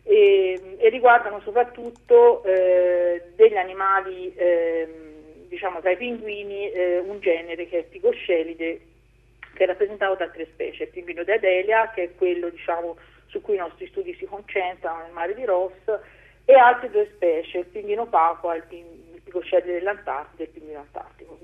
E, 0.03 0.77
e 0.77 0.89
riguardano 0.89 1.41
soprattutto 1.41 2.43
eh, 2.43 3.31
degli 3.35 3.57
animali 3.57 4.33
eh, 4.33 5.08
diciamo, 5.49 5.81
tra 5.81 5.91
i 5.91 5.97
pinguini 5.97 6.71
eh, 6.71 6.99
un 6.99 7.19
genere 7.19 7.67
che 7.67 7.77
è 7.77 7.79
il 7.79 7.85
picoscelide 7.85 8.81
che 9.53 9.63
è 9.63 9.67
rappresentato 9.67 10.15
da 10.15 10.29
tre 10.29 10.45
specie, 10.45 10.83
il 10.83 10.89
pinguino 10.89 11.23
di 11.23 11.31
Adelia 11.31 11.89
che 11.89 12.03
è 12.03 12.15
quello 12.15 12.49
diciamo, 12.49 12.97
su 13.25 13.41
cui 13.41 13.55
i 13.55 13.59
nostri 13.59 13.87
studi 13.87 14.15
si 14.15 14.25
concentrano 14.25 15.03
nel 15.03 15.11
mare 15.11 15.35
di 15.35 15.43
Ross 15.43 15.73
e 16.45 16.53
altre 16.53 16.89
due 16.89 17.09
specie, 17.13 17.59
il 17.59 17.65
pinguino 17.65 18.05
Papua, 18.07 18.55
il, 18.55 18.63
pin, 18.67 18.85
il 19.13 19.21
picoscelide 19.21 19.73
dell'Antartide 19.73 20.43
e 20.43 20.45
il 20.45 20.51
pinguino 20.51 20.79
antartico. 20.79 21.37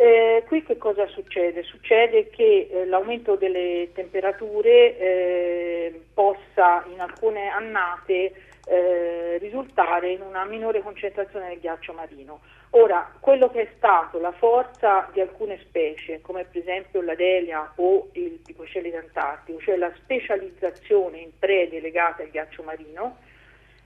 Eh, 0.00 0.44
qui 0.46 0.62
che 0.62 0.76
cosa 0.76 1.08
succede? 1.08 1.64
Succede 1.64 2.28
che 2.30 2.68
eh, 2.70 2.86
l'aumento 2.86 3.34
delle 3.34 3.88
temperature 3.94 4.96
eh, 4.96 6.02
possa 6.14 6.84
in 6.92 7.00
alcune 7.00 7.48
annate 7.48 8.32
eh, 8.68 9.38
risultare 9.38 10.10
in 10.10 10.20
una 10.20 10.44
minore 10.44 10.82
concentrazione 10.82 11.48
del 11.48 11.58
ghiaccio 11.58 11.92
marino. 11.94 12.40
Ora, 12.70 13.10
quello 13.18 13.48
che 13.48 13.62
è 13.62 13.68
stato 13.76 14.18
la 14.18 14.32
forza 14.32 15.08
di 15.12 15.20
alcune 15.20 15.58
specie, 15.60 16.20
come 16.20 16.44
per 16.44 16.60
esempio 16.60 17.00
la 17.00 17.14
delia 17.14 17.72
o 17.76 18.08
il 18.12 18.40
picocellide 18.44 18.98
antartico, 18.98 19.58
cioè 19.60 19.76
la 19.76 19.92
specializzazione 19.96 21.18
in 21.18 21.30
prede 21.38 21.80
legate 21.80 22.24
al 22.24 22.30
ghiaccio 22.30 22.62
marino, 22.62 23.16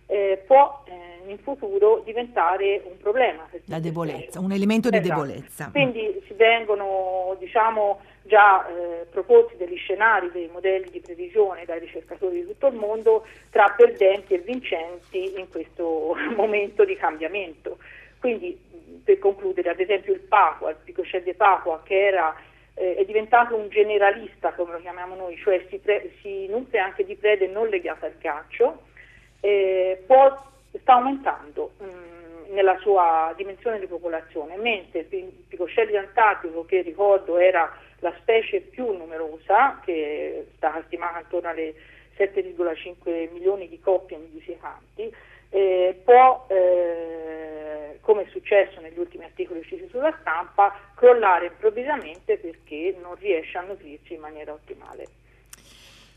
eh, 0.06 0.42
può 0.46 0.82
eh, 0.86 1.30
in 1.30 1.38
futuro 1.38 2.02
diventare 2.04 2.82
un 2.84 2.98
problema. 2.98 3.48
La 3.66 3.78
debolezza, 3.78 4.40
un 4.40 4.52
elemento 4.52 4.90
di 4.90 4.98
esatto. 4.98 5.22
debolezza. 5.22 5.68
Quindi 5.70 6.22
si 6.26 6.34
vengono 6.34 7.36
diciamo, 7.38 8.00
già 8.22 8.66
eh, 8.66 9.06
proposti 9.10 9.56
degli 9.56 9.76
scenari, 9.76 10.30
dei 10.32 10.48
modelli 10.52 10.90
di 10.90 11.00
previsione 11.00 11.64
dai 11.64 11.78
ricercatori 11.78 12.40
di 12.40 12.46
tutto 12.46 12.66
il 12.66 12.74
mondo 12.74 13.24
tra 13.50 13.72
perdenti 13.76 14.34
e 14.34 14.38
vincenti 14.38 15.38
in 15.38 15.48
questo 15.48 16.14
momento 16.36 16.84
di 16.84 16.96
cambiamento. 16.96 17.78
Quindi 18.22 18.56
per 19.02 19.18
concludere, 19.18 19.70
ad 19.70 19.80
esempio 19.80 20.12
il 20.12 20.20
Papua, 20.20 20.70
il 20.70 20.76
Picocelle 20.84 21.34
Papua, 21.34 21.82
che 21.82 22.06
era, 22.06 22.32
eh, 22.74 22.94
è 22.94 23.04
diventato 23.04 23.56
un 23.56 23.68
generalista, 23.68 24.52
come 24.52 24.74
lo 24.74 24.78
chiamiamo 24.78 25.16
noi, 25.16 25.36
cioè 25.38 25.66
si, 25.68 25.78
pre- 25.78 26.12
si 26.20 26.46
nutre 26.46 26.78
anche 26.78 27.04
di 27.04 27.16
prede 27.16 27.48
non 27.48 27.66
legate 27.66 28.06
al 28.06 28.14
ghiaccio, 28.20 28.82
eh, 29.40 30.04
può, 30.06 30.40
sta 30.80 30.92
aumentando 30.92 31.72
mh, 31.78 31.84
mm, 31.84 32.54
nella 32.54 32.78
sua 32.78 33.34
dimensione 33.36 33.80
di 33.80 33.86
popolazione, 33.86 34.56
mentre 34.56 35.04
il 35.10 35.44
Picocelle 35.48 35.98
antartico, 35.98 36.64
che 36.64 36.82
ricordo 36.82 37.38
era 37.38 37.76
la 37.98 38.14
specie 38.20 38.60
più 38.60 38.96
numerosa, 38.96 39.80
che 39.84 40.46
sta 40.54 40.80
stimata 40.86 41.18
attorno 41.18 41.48
alle 41.48 41.74
7,5 42.16 43.32
milioni 43.32 43.68
di 43.68 43.80
coppie 43.80 44.16
nidificanti, 44.16 45.12
eh, 45.52 46.00
può, 46.02 46.46
eh, 46.48 47.98
come 48.00 48.22
è 48.22 48.26
successo 48.30 48.80
negli 48.80 48.98
ultimi 48.98 49.24
articoli 49.24 49.60
usciti 49.60 49.86
sulla 49.90 50.16
stampa, 50.20 50.74
crollare 50.94 51.46
improvvisamente 51.46 52.38
perché 52.38 52.96
non 53.00 53.14
riesce 53.16 53.58
a 53.58 53.60
nutrirsi 53.60 54.14
in 54.14 54.20
maniera 54.20 54.52
ottimale. 54.52 55.04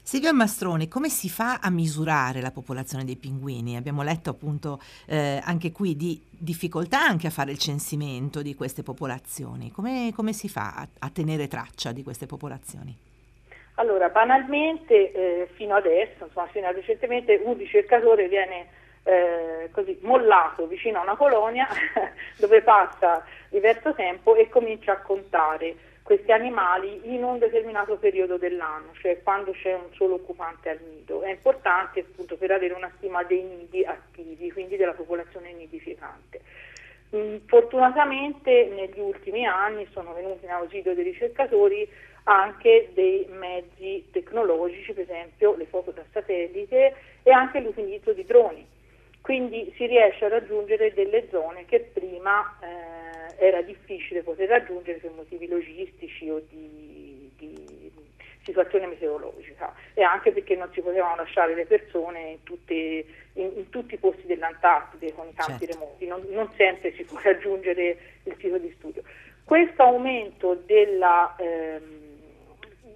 Silvia 0.02 0.32
Mastroni, 0.34 0.88
come 0.88 1.10
si 1.10 1.30
fa 1.30 1.60
a 1.62 1.70
misurare 1.70 2.40
la 2.40 2.52
popolazione 2.52 3.04
dei 3.04 3.18
pinguini? 3.18 3.76
Abbiamo 3.76 4.04
letto 4.04 4.30
appunto 4.30 4.80
eh, 5.08 5.42
anche 5.44 5.72
qui 5.72 5.96
di 5.96 6.22
difficoltà 6.30 7.02
anche 7.02 7.28
a 7.28 7.32
fare 7.32 7.52
il 7.52 7.58
censimento 7.58 8.42
di 8.42 8.54
queste 8.56 8.84
popolazioni. 8.84 9.72
Come, 9.72 10.12
come 10.16 10.32
si 10.32 10.48
fa 10.48 10.76
a, 10.76 10.88
a, 11.00 11.10
tenere 11.10 11.48
traccia 11.48 11.92
di 11.92 12.04
queste 12.04 12.28
popolazioni? 12.28 12.96
Allora, 13.76 14.10
banalmente, 14.10 15.12
eh, 15.12 15.50
fino 15.56 15.74
adesso, 15.74 16.26
insomma, 16.26 16.48
fino 16.48 16.68
a 16.68 16.72
recentemente, 16.72 17.42
un 17.44 17.58
ricercatore 17.58 18.30
viene 18.30 18.68
eh, 19.08 19.70
così 19.72 20.00
mollato 20.02 20.66
vicino 20.66 21.00
a 21.00 21.04
una 21.04 21.16
colonia 21.16 21.68
dove 22.38 22.62
passa 22.64 23.24
diverso 23.50 23.94
tempo 23.94 24.36
e 24.36 24.50
comincia 24.50 24.94
a 24.94 25.02
contare 25.02 25.76
questi 26.02 26.32
animali 26.32 27.14
in 27.14 27.24
un 27.24 27.40
determinato 27.40 27.98
periodo 27.98 28.38
dell'anno, 28.38 28.92
cioè 29.02 29.22
quando 29.24 29.52
c'è 29.52 29.74
un 29.74 29.92
solo 29.94 30.16
occupante 30.16 30.70
al 30.70 30.80
nido. 30.88 31.22
È 31.22 31.30
importante 31.30 32.02
appunto 32.02 32.36
per 32.36 32.52
avere 32.52 32.74
una 32.74 32.92
stima 32.98 33.24
dei 33.24 33.42
nidi 33.42 33.84
attivi, 33.84 34.52
quindi 34.52 34.76
della 34.76 34.94
popolazione 34.94 35.54
nidificante. 35.54 36.42
Mm, 37.16 37.38
fortunatamente 37.46 38.66
negli 38.66 39.00
ultimi 39.00 39.46
anni 39.46 39.88
sono 39.92 40.14
venuti 40.14 40.46
in 40.46 40.52
ausilio 40.52 40.94
dei 40.94 41.04
ricercatori 41.04 41.88
anche 42.24 42.90
dei 42.94 43.28
mezzi 43.30 44.08
tecnologici, 44.12 44.94
per 44.94 45.04
esempio 45.04 45.56
le 45.56 45.66
foto 45.66 45.92
da 45.92 46.04
satellite 46.12 46.96
e 47.24 47.32
anche 47.32 47.60
l'utilizzo 47.60 48.14
di 48.14 48.26
droni 48.26 48.74
quindi 49.26 49.74
si 49.76 49.88
riesce 49.88 50.26
a 50.26 50.30
raggiungere 50.30 50.94
delle 50.94 51.28
zone 51.32 51.66
che 51.66 51.80
prima 51.80 52.60
eh, 52.62 53.44
era 53.44 53.60
difficile 53.64 54.22
poter 54.22 54.48
raggiungere 54.48 55.00
per 55.00 55.10
motivi 55.16 55.48
logistici 55.48 56.30
o 56.30 56.40
di, 56.48 57.32
di, 57.36 57.92
situazione 58.44 58.86
meteorologica 58.86 59.74
e 59.96 60.04
anche 60.04 60.32
perché 60.32 60.56
non 60.56 60.70
si 60.74 60.82
potevano 60.82 61.16
lasciare 61.16 61.56
le 61.56 61.66
persone 61.66 62.20
in, 62.20 62.44
tutte, 62.44 62.76
in, 63.34 63.52
in 63.56 63.70
tutti 63.70 63.96
i 63.96 63.98
posti 63.98 64.28
dell'Antartide 64.28 65.12
con 65.16 65.28
i 65.28 65.34
campi 65.34 65.66
certo. 65.66 65.80
remoti, 65.80 66.06
non, 66.06 66.24
non, 66.30 66.48
sempre 66.56 66.94
si 66.94 67.04
può 67.04 67.18
raggiungere 67.24 67.98
il 68.26 68.36
sito 68.38 68.60
di 68.60 68.72
studio. 68.78 69.02
Questo 69.44 69.82
aumento 69.82 70.54
della, 70.68 71.36
ehm, 71.40 71.82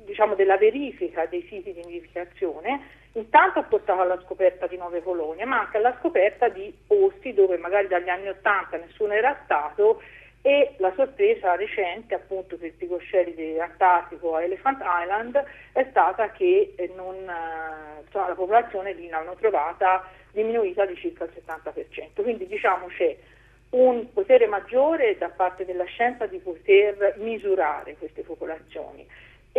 diciamo 0.05 0.36
della 0.36 0.57
verifica 0.57 1.25
dei 1.25 1.41
siti 1.50 1.74
di 1.74 1.83
nidificazione 1.83 2.99
intanto 3.19 3.59
ha 3.59 3.63
portato 3.63 4.01
alla 4.01 4.19
scoperta 4.23 4.67
di 4.67 4.77
nuove 4.77 5.03
colonie, 5.03 5.45
ma 5.45 5.59
anche 5.59 5.77
alla 5.77 5.95
scoperta 5.99 6.47
di 6.49 6.73
posti 6.88 7.33
dove 7.33 7.57
magari 7.57 7.88
dagli 7.88 8.09
anni 8.09 8.29
Ottanta 8.29 8.77
nessuno 8.77 9.13
era 9.13 9.38
stato 9.43 10.01
e 10.41 10.75
la 10.77 10.93
sorpresa 10.95 11.55
recente 11.55 12.15
appunto 12.15 12.55
per 12.55 12.67
il 12.67 12.73
picoscelide 12.73 13.59
antartico 13.59 14.35
a 14.35 14.43
Elephant 14.43 14.81
Island 14.81 15.43
è 15.73 15.85
stata 15.89 16.31
che 16.31 16.73
eh, 16.77 16.91
non, 16.95 17.15
eh, 17.15 18.01
insomma, 18.05 18.29
la 18.29 18.35
popolazione 18.35 18.93
lì 18.93 19.09
l'hanno 19.09 19.35
trovata 19.35 20.07
diminuita 20.31 20.85
di 20.85 20.95
circa 20.95 21.25
il 21.25 21.31
70%. 21.45 22.21
Quindi 22.21 22.47
diciamo 22.47 22.88
c'è 22.88 23.17
un 23.71 24.11
potere 24.13 24.47
maggiore 24.47 25.17
da 25.17 25.29
parte 25.29 25.65
della 25.65 25.83
scienza 25.83 26.25
di 26.25 26.38
poter 26.38 27.15
misurare 27.17 27.95
queste 27.97 28.21
popolazioni 28.21 29.05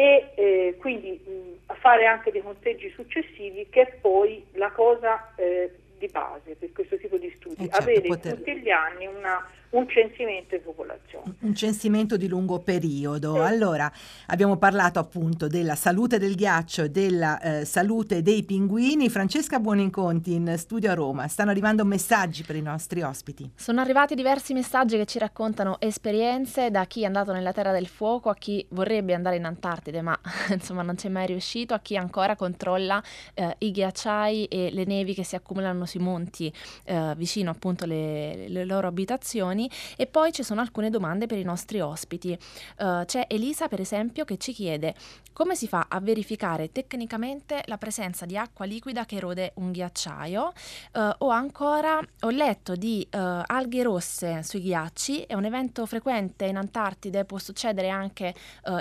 e 0.00 0.32
eh, 0.34 0.76
quindi 0.78 1.20
mh, 1.22 1.74
fare 1.74 2.06
anche 2.06 2.30
dei 2.30 2.40
conteggi 2.40 2.90
successivi 2.94 3.66
che 3.68 3.82
è 3.82 3.92
poi 4.00 4.42
la 4.52 4.70
cosa 4.70 5.34
eh, 5.36 5.70
di 5.98 6.06
base 6.06 6.54
per 6.54 6.72
questo 6.72 6.96
tipo 6.96 7.18
di 7.18 7.30
studi, 7.36 7.64
eh 7.64 7.68
certo, 7.68 7.82
avere 7.82 8.00
poter... 8.00 8.36
tutti 8.36 8.56
gli 8.60 8.70
anni 8.70 9.06
una 9.06 9.46
un 9.70 9.88
censimento 9.88 10.56
di 10.56 10.62
popolazione. 10.62 11.34
Un 11.40 11.54
censimento 11.54 12.16
di 12.16 12.26
lungo 12.26 12.58
periodo. 12.58 13.34
Sì. 13.34 13.40
Allora, 13.40 13.90
abbiamo 14.26 14.56
parlato 14.56 14.98
appunto 14.98 15.46
della 15.46 15.76
salute 15.76 16.18
del 16.18 16.34
ghiaccio 16.34 16.84
e 16.84 16.90
della 16.90 17.40
eh, 17.40 17.64
salute 17.64 18.22
dei 18.22 18.42
pinguini. 18.42 19.08
Francesca 19.08 19.60
Buoninconti 19.60 20.32
in 20.32 20.54
studio 20.56 20.90
a 20.90 20.94
Roma. 20.94 21.28
Stanno 21.28 21.50
arrivando 21.50 21.84
messaggi 21.84 22.42
per 22.42 22.56
i 22.56 22.62
nostri 22.62 23.02
ospiti. 23.02 23.50
Sono 23.54 23.80
arrivati 23.80 24.14
diversi 24.14 24.54
messaggi 24.54 24.96
che 24.96 25.06
ci 25.06 25.18
raccontano 25.18 25.76
esperienze 25.78 26.70
da 26.70 26.84
chi 26.86 27.02
è 27.02 27.06
andato 27.06 27.32
nella 27.32 27.52
Terra 27.52 27.72
del 27.72 27.86
Fuoco 27.86 28.28
a 28.28 28.34
chi 28.34 28.66
vorrebbe 28.70 29.14
andare 29.14 29.36
in 29.36 29.44
Antartide, 29.44 30.02
ma 30.02 30.18
insomma 30.50 30.82
non 30.82 30.96
c'è 30.96 31.08
mai 31.08 31.26
riuscito, 31.26 31.74
a 31.74 31.78
chi 31.78 31.96
ancora 31.96 32.34
controlla 32.34 33.00
eh, 33.34 33.54
i 33.58 33.70
ghiacciai 33.70 34.46
e 34.46 34.70
le 34.72 34.84
nevi 34.84 35.14
che 35.14 35.22
si 35.22 35.36
accumulano 35.36 35.86
sui 35.86 36.00
monti 36.00 36.52
eh, 36.84 37.14
vicino 37.16 37.50
appunto 37.50 37.84
alle, 37.84 38.48
le 38.48 38.64
loro 38.64 38.88
abitazioni 38.88 39.58
giovani 39.60 39.70
e 39.96 40.06
poi 40.06 40.32
ci 40.32 40.42
sono 40.42 40.60
alcune 40.60 40.88
domande 40.88 41.26
per 41.26 41.38
i 41.38 41.42
nostri 41.42 41.80
ospiti. 41.80 42.38
Uh, 42.78 43.04
c'è 43.04 43.26
Elisa 43.28 43.68
per 43.68 43.80
esempio 43.80 44.24
che 44.24 44.38
ci 44.38 44.52
chiede 44.52 44.94
come 45.32 45.54
si 45.54 45.68
fa 45.68 45.86
a 45.88 46.00
verificare 46.00 46.72
tecnicamente 46.72 47.62
la 47.66 47.78
presenza 47.78 48.24
di 48.24 48.36
acqua 48.36 48.64
liquida 48.64 49.04
che 49.04 49.16
erode 49.16 49.52
un 49.56 49.72
ghiacciaio 49.72 50.52
uh, 50.92 51.00
o 51.18 51.28
ancora 51.28 52.00
ho 52.20 52.30
letto 52.30 52.74
di 52.74 53.06
uh, 53.10 53.18
alghe 53.46 53.82
rosse 53.82 54.42
sui 54.42 54.60
ghiacci, 54.60 55.22
è 55.22 55.34
un 55.34 55.44
evento 55.44 55.86
frequente 55.86 56.46
in 56.46 56.56
Antartide, 56.56 57.24
può 57.24 57.38
succedere 57.38 57.88
anche 57.88 58.34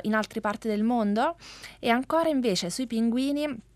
in 0.04 0.14
altre 0.14 0.42
parti 0.42 0.68
del 0.68 0.84
mondo 0.84 1.36
e 1.80 1.90
ancora 1.90 2.30
invece 2.30 2.70
sui 2.70 2.86
pinguini 2.86 3.69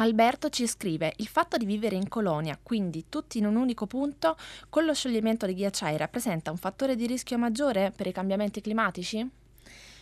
Alberto 0.00 0.48
ci 0.48 0.68
scrive: 0.68 1.12
Il 1.16 1.26
fatto 1.26 1.56
di 1.56 1.64
vivere 1.64 1.96
in 1.96 2.08
colonia, 2.08 2.56
quindi 2.62 3.06
tutti 3.08 3.38
in 3.38 3.46
un 3.46 3.56
unico 3.56 3.86
punto, 3.86 4.36
con 4.68 4.84
lo 4.84 4.94
scioglimento 4.94 5.44
dei 5.44 5.56
ghiacciai 5.56 5.96
rappresenta 5.96 6.52
un 6.52 6.56
fattore 6.56 6.94
di 6.94 7.06
rischio 7.06 7.36
maggiore 7.36 7.92
per 7.94 8.06
i 8.06 8.12
cambiamenti 8.12 8.60
climatici? 8.60 9.28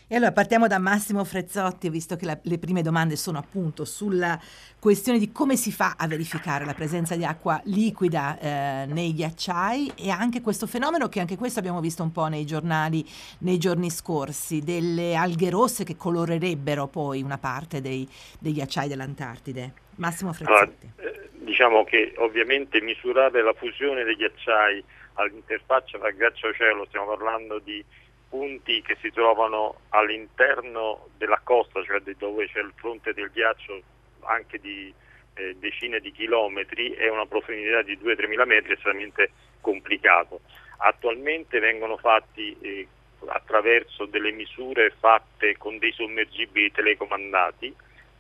E 0.09 0.15
allora 0.15 0.33
partiamo 0.33 0.69
da 0.69 0.79
Massimo 0.79 1.25
Frezzotti, 1.25 1.88
visto 1.88 2.15
che 2.15 2.26
la, 2.26 2.38
le 2.43 2.59
prime 2.59 2.83
domande 2.83 3.17
sono 3.17 3.38
appunto 3.38 3.87
sulla 3.87 4.38
questione 4.79 5.19
di 5.19 5.33
come 5.33 5.57
si 5.57 5.73
fa 5.73 5.95
a 5.97 6.07
verificare 6.07 6.67
la 6.67 6.75
presenza 6.75 7.17
di 7.17 7.25
acqua 7.25 7.59
liquida 7.65 8.38
eh, 8.38 8.87
nei 8.87 9.15
ghiacciai 9.15 9.93
e 9.97 10.11
anche 10.11 10.43
questo 10.43 10.67
fenomeno 10.67 11.09
che 11.09 11.21
anche 11.21 11.37
questo 11.37 11.59
abbiamo 11.59 11.81
visto 11.81 12.03
un 12.03 12.12
po' 12.12 12.26
nei 12.26 12.45
giornali 12.45 13.05
nei 13.38 13.57
giorni 13.57 13.91
scorsi, 13.91 14.61
delle 14.61 15.17
alghe 15.17 15.49
rosse 15.49 15.83
che 15.85 15.97
colorerebbero 15.97 16.87
poi 16.87 17.23
una 17.23 17.38
parte 17.38 17.81
dei, 17.81 18.07
dei 18.38 18.53
ghiacciai 18.53 18.88
dell'Antartide. 18.88 19.85
Massimo 19.97 20.33
Frezzotti. 20.33 20.93
Allora, 20.97 21.12
eh, 21.12 21.29
diciamo 21.33 21.85
che 21.85 22.15
ovviamente 22.17 22.81
misurare 22.81 23.43
la 23.43 23.53
fusione 23.53 24.05
dei 24.05 24.17
ghiacciai 24.17 24.85
all'interfaccia 25.15 25.99
tra 25.99 26.11
ghiaccio 26.11 26.49
e 26.49 26.55
cielo, 26.55 26.85
stiamo 26.87 27.07
parlando 27.07 27.59
di 27.59 27.85
punti 28.29 28.83
che 28.83 28.97
si 29.00 29.11
trovano 29.11 29.81
all'interno 29.91 31.09
della 31.17 31.41
costa, 31.43 31.83
cioè 31.85 32.00
dove 32.19 32.49
c'è 32.49 32.61
il 32.61 32.73
fronte 32.75 33.15
del 33.15 33.31
ghiaccio 33.33 33.83
anche 34.23 34.59
di 34.59 34.93
eh, 35.35 35.57
decine 35.59 36.00
di 36.00 36.12
chilometri 36.12 36.95
e 36.95 37.09
una 37.09 37.26
profondità 37.26 37.83
di 37.83 37.97
2-3 37.97 38.29
mila 38.29 38.45
metri 38.45 38.71
è 38.71 38.75
estremamente 38.75 39.31
complicato. 39.61 40.41
Attualmente 40.79 41.59
vengono 41.59 41.97
fatti 41.97 42.57
eh, 42.61 42.87
attraverso 43.26 44.05
delle 44.07 44.33
misure 44.33 44.93
fatte 44.99 45.57
con 45.57 45.79
dei 45.79 45.93
sommergibili 45.93 46.71
telecomandati 46.71 47.75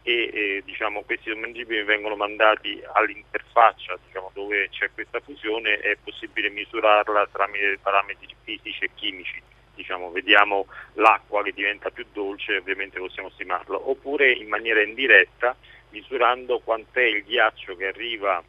e 0.06 0.30
eh, 0.32 0.62
diciamo, 0.64 1.02
questi 1.02 1.30
sommergibili 1.30 1.82
vengono 1.82 2.14
mandati 2.14 2.80
all'interfaccia 2.92 3.98
diciamo, 4.06 4.30
dove 4.34 4.68
c'è 4.68 4.88
questa 4.94 5.18
fusione 5.18 5.80
è 5.80 5.96
possibile 5.96 6.48
misurarla 6.48 7.28
tramite 7.32 7.80
parametri 7.82 8.32
fisici 8.44 8.84
e 8.84 8.90
chimici. 8.94 9.42
Diciamo, 9.74 10.12
vediamo 10.12 10.68
l'acqua 10.92 11.42
che 11.42 11.52
diventa 11.52 11.90
più 11.90 12.06
dolce, 12.12 12.58
ovviamente 12.58 13.00
possiamo 13.00 13.30
stimarlo, 13.30 13.90
oppure 13.90 14.30
in 14.30 14.46
maniera 14.46 14.80
indiretta 14.80 15.56
misurando 15.88 16.60
quant'è 16.60 17.02
il 17.02 17.24
ghiaccio 17.24 17.74
che 17.74 17.88
arriva 17.88 18.40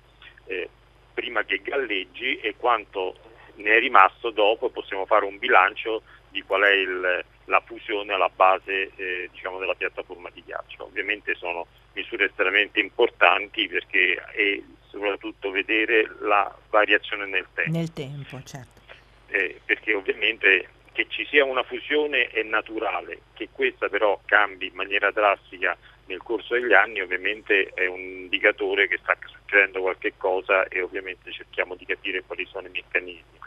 eh, 0.46 0.70
prima 1.16 1.44
che 1.44 1.60
galleggi 1.64 2.38
e 2.38 2.54
quanto 2.56 3.18
ne 3.56 3.78
è 3.78 3.80
rimasto 3.80 4.30
dopo, 4.30 4.70
possiamo 4.70 5.08
fare 5.08 5.26
un 5.26 5.40
bilancio 5.40 6.04
di 6.30 6.44
qual 6.44 6.62
è 6.62 6.72
il, 6.72 7.26
la 7.48 7.62
fusione 7.66 8.14
alla 8.14 8.30
base 8.34 8.92
eh, 8.96 9.30
diciamo, 9.32 9.60
della 9.60 9.76
piattaforma 9.76 10.30
di 10.34 10.44
ghiaccio. 10.46 10.84
Ovviamente 10.84 11.36
sono 11.36 11.68
misure 11.94 12.26
estremamente 12.26 12.80
importanti 12.80 13.68
perché 13.68 14.16
è 14.16 14.62
soprattutto 14.88 15.52
vedere 15.52 16.08
la 16.22 16.54
variazione 16.70 17.26
nel 17.26 17.48
tempo. 17.54 17.72
Nel 17.72 17.94
tempo, 17.94 18.42
certo. 18.44 18.82
Eh, 19.28 19.60
perché 19.66 19.94
ovviamente 19.94 20.70
che 20.92 21.08
ci 21.10 21.26
sia 21.26 21.46
una 21.46 21.64
fusione 21.64 22.28
è 22.28 22.42
naturale, 22.44 23.22
che 23.34 23.50
questa 23.52 23.88
però 23.88 24.20
cambi 24.26 24.68
in 24.68 24.74
maniera 24.74 25.12
drastica 25.12 25.78
nel 26.08 26.24
corso 26.24 26.54
degli 26.54 26.74
anni 26.74 27.02
ovviamente 27.02 27.72
è 27.74 27.86
un 27.86 28.00
indicatore 28.00 28.88
che 28.88 28.98
sta 28.98 29.16
succedendo 29.26 29.82
qualche 29.82 30.14
cosa 30.18 30.68
e 30.68 30.82
ovviamente 30.82 31.32
cerchiamo 31.32 31.76
di 31.76 31.86
capire 31.86 32.24
quali 32.24 32.46
sono 32.46 32.68
i 32.68 32.72
meccanismi 32.72 33.38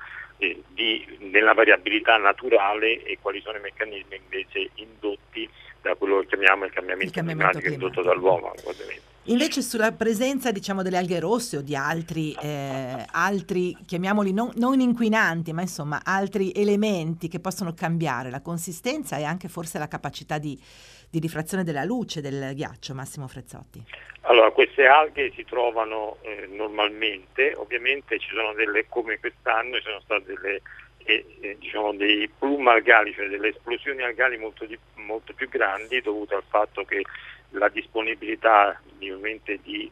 eh, 0.41 0.63
di, 0.69 1.07
nella 1.31 1.53
variabilità 1.53 2.17
naturale 2.17 3.03
e 3.03 3.19
quali 3.21 3.41
sono 3.41 3.59
i 3.59 3.61
meccanismi 3.61 4.17
invece 4.17 4.71
indotti 4.75 5.49
da 5.83 5.95
quello 5.95 6.21
che 6.21 6.27
chiamiamo 6.27 6.65
il 6.65 6.73
cambiamento, 6.73 7.07
il 7.07 7.13
cambiamento 7.13 7.59
climatico, 7.59 7.85
indotto 7.85 8.03
dall'uomo. 8.03 8.53
Ovviamente. 8.65 9.09
Invece 9.25 9.61
sulla 9.61 9.93
presenza 9.93 10.51
diciamo, 10.51 10.83
delle 10.83 10.97
alghe 10.97 11.21
rosse 11.21 11.59
o 11.59 11.61
di 11.61 11.77
altri, 11.77 12.35
eh, 12.41 13.05
altri 13.11 13.77
chiamiamoli 13.87 14.33
non, 14.33 14.51
non, 14.57 14.81
inquinanti, 14.81 15.53
ma 15.53 15.61
insomma 15.61 16.01
altri 16.03 16.53
elementi 16.53 17.29
che 17.29 17.39
possono 17.39 17.75
cambiare 17.75 18.31
la 18.31 18.41
consistenza 18.41 19.19
e 19.19 19.25
anche 19.25 19.49
forse 19.49 19.79
la 19.79 19.89
capacità 19.89 20.39
di, 20.39 20.59
di 21.11 21.19
rifrazione 21.19 21.65
della 21.65 21.85
luce 21.85 22.21
del 22.21 22.55
ghiaccio, 22.55 22.95
Massimo 22.95 23.27
Frezzotti. 23.27 23.83
Allora, 24.23 24.51
queste 24.51 24.87
alghe 24.87 25.33
si 25.35 25.45
trovano 25.45 26.19
eh, 26.21 26.47
normalmente, 26.47 27.55
ovviamente 27.57 28.19
ci 28.19 28.29
sono 28.33 28.53
delle, 28.53 28.87
come 28.89 29.19
quest'anno, 29.19 29.77
ci 29.77 29.83
sono 29.83 30.01
state 30.01 30.25
delle 30.27 30.63
e, 31.05 31.25
eh, 31.41 31.57
diciamo, 31.59 31.95
dei 31.95 32.29
plum 32.29 32.69
algali, 32.69 33.13
cioè 33.13 33.29
delle 33.29 33.49
esplosioni 33.49 34.03
algali 34.03 34.37
molto, 34.37 34.65
di, 34.65 34.79
molto, 34.95 35.33
più 35.33 35.49
grandi 35.49 36.01
dovute 36.01 36.35
al 36.35 36.45
fatto 36.49 36.85
che 36.85 37.03
la 37.51 37.69
disponibilità 37.69 38.81
di, 38.97 39.13
di, 39.63 39.91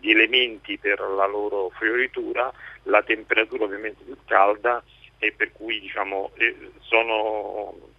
di, 0.00 0.10
elementi 0.10 0.78
per 0.78 0.98
la 1.00 1.26
loro 1.26 1.70
fioritura, 1.78 2.52
la 2.84 3.02
temperatura 3.02 3.64
ovviamente 3.64 4.02
più 4.02 4.16
calda 4.26 4.82
e 5.18 5.32
per 5.32 5.52
cui 5.52 5.78
diciamo, 5.78 6.32
eh, 6.34 6.56
sono 6.80 7.89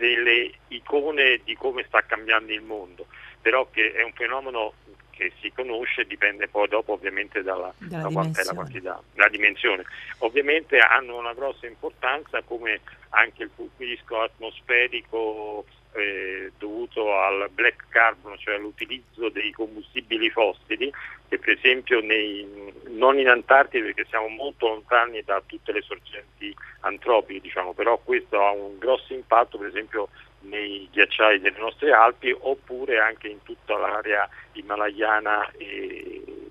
delle 0.00 0.50
icone 0.68 1.40
di 1.44 1.54
come 1.54 1.84
sta 1.86 2.00
cambiando 2.00 2.52
il 2.52 2.62
mondo, 2.62 3.06
però 3.42 3.68
che 3.70 3.92
è 3.92 4.02
un 4.02 4.12
fenomeno 4.14 4.72
che 5.10 5.30
si 5.42 5.52
conosce 5.52 6.06
dipende 6.06 6.48
poi 6.48 6.66
dopo 6.68 6.94
ovviamente 6.94 7.42
dalla, 7.42 7.70
da 7.76 8.08
quantità, 8.10 8.44
la 8.44 8.54
quantità, 8.54 9.02
la 9.14 9.28
dimensione. 9.28 9.84
Ovviamente 10.18 10.78
hanno 10.78 11.18
una 11.18 11.34
grossa 11.34 11.66
importanza 11.66 12.40
come 12.42 12.80
anche 13.10 13.42
il 13.42 13.50
risco 13.76 14.22
atmosferico 14.22 15.66
eh, 15.92 16.52
dovuto 16.58 17.14
al 17.16 17.48
black 17.52 17.88
carbon, 17.88 18.36
cioè 18.38 18.54
all'utilizzo 18.54 19.28
dei 19.28 19.50
combustibili 19.52 20.30
fossili, 20.30 20.92
che 21.28 21.38
per 21.38 21.50
esempio 21.50 22.00
nei, 22.00 22.72
non 22.88 23.18
in 23.18 23.28
Antartide 23.28 23.86
perché 23.86 24.06
siamo 24.08 24.28
molto 24.28 24.68
lontani 24.68 25.22
da 25.22 25.42
tutte 25.44 25.72
le 25.72 25.82
sorgenti 25.82 26.54
antropiche, 26.80 27.40
diciamo, 27.40 27.72
però 27.72 27.98
questo 27.98 28.40
ha 28.40 28.50
un 28.50 28.78
grosso 28.78 29.12
impatto 29.12 29.58
per 29.58 29.68
esempio 29.68 30.08
nei 30.40 30.88
ghiacciai 30.90 31.40
delle 31.40 31.58
nostre 31.58 31.92
Alpi 31.92 32.34
oppure 32.38 32.98
anche 32.98 33.28
in 33.28 33.42
tutta 33.42 33.76
l'area 33.76 34.28
himalayana 34.52 35.50
e, 35.52 36.48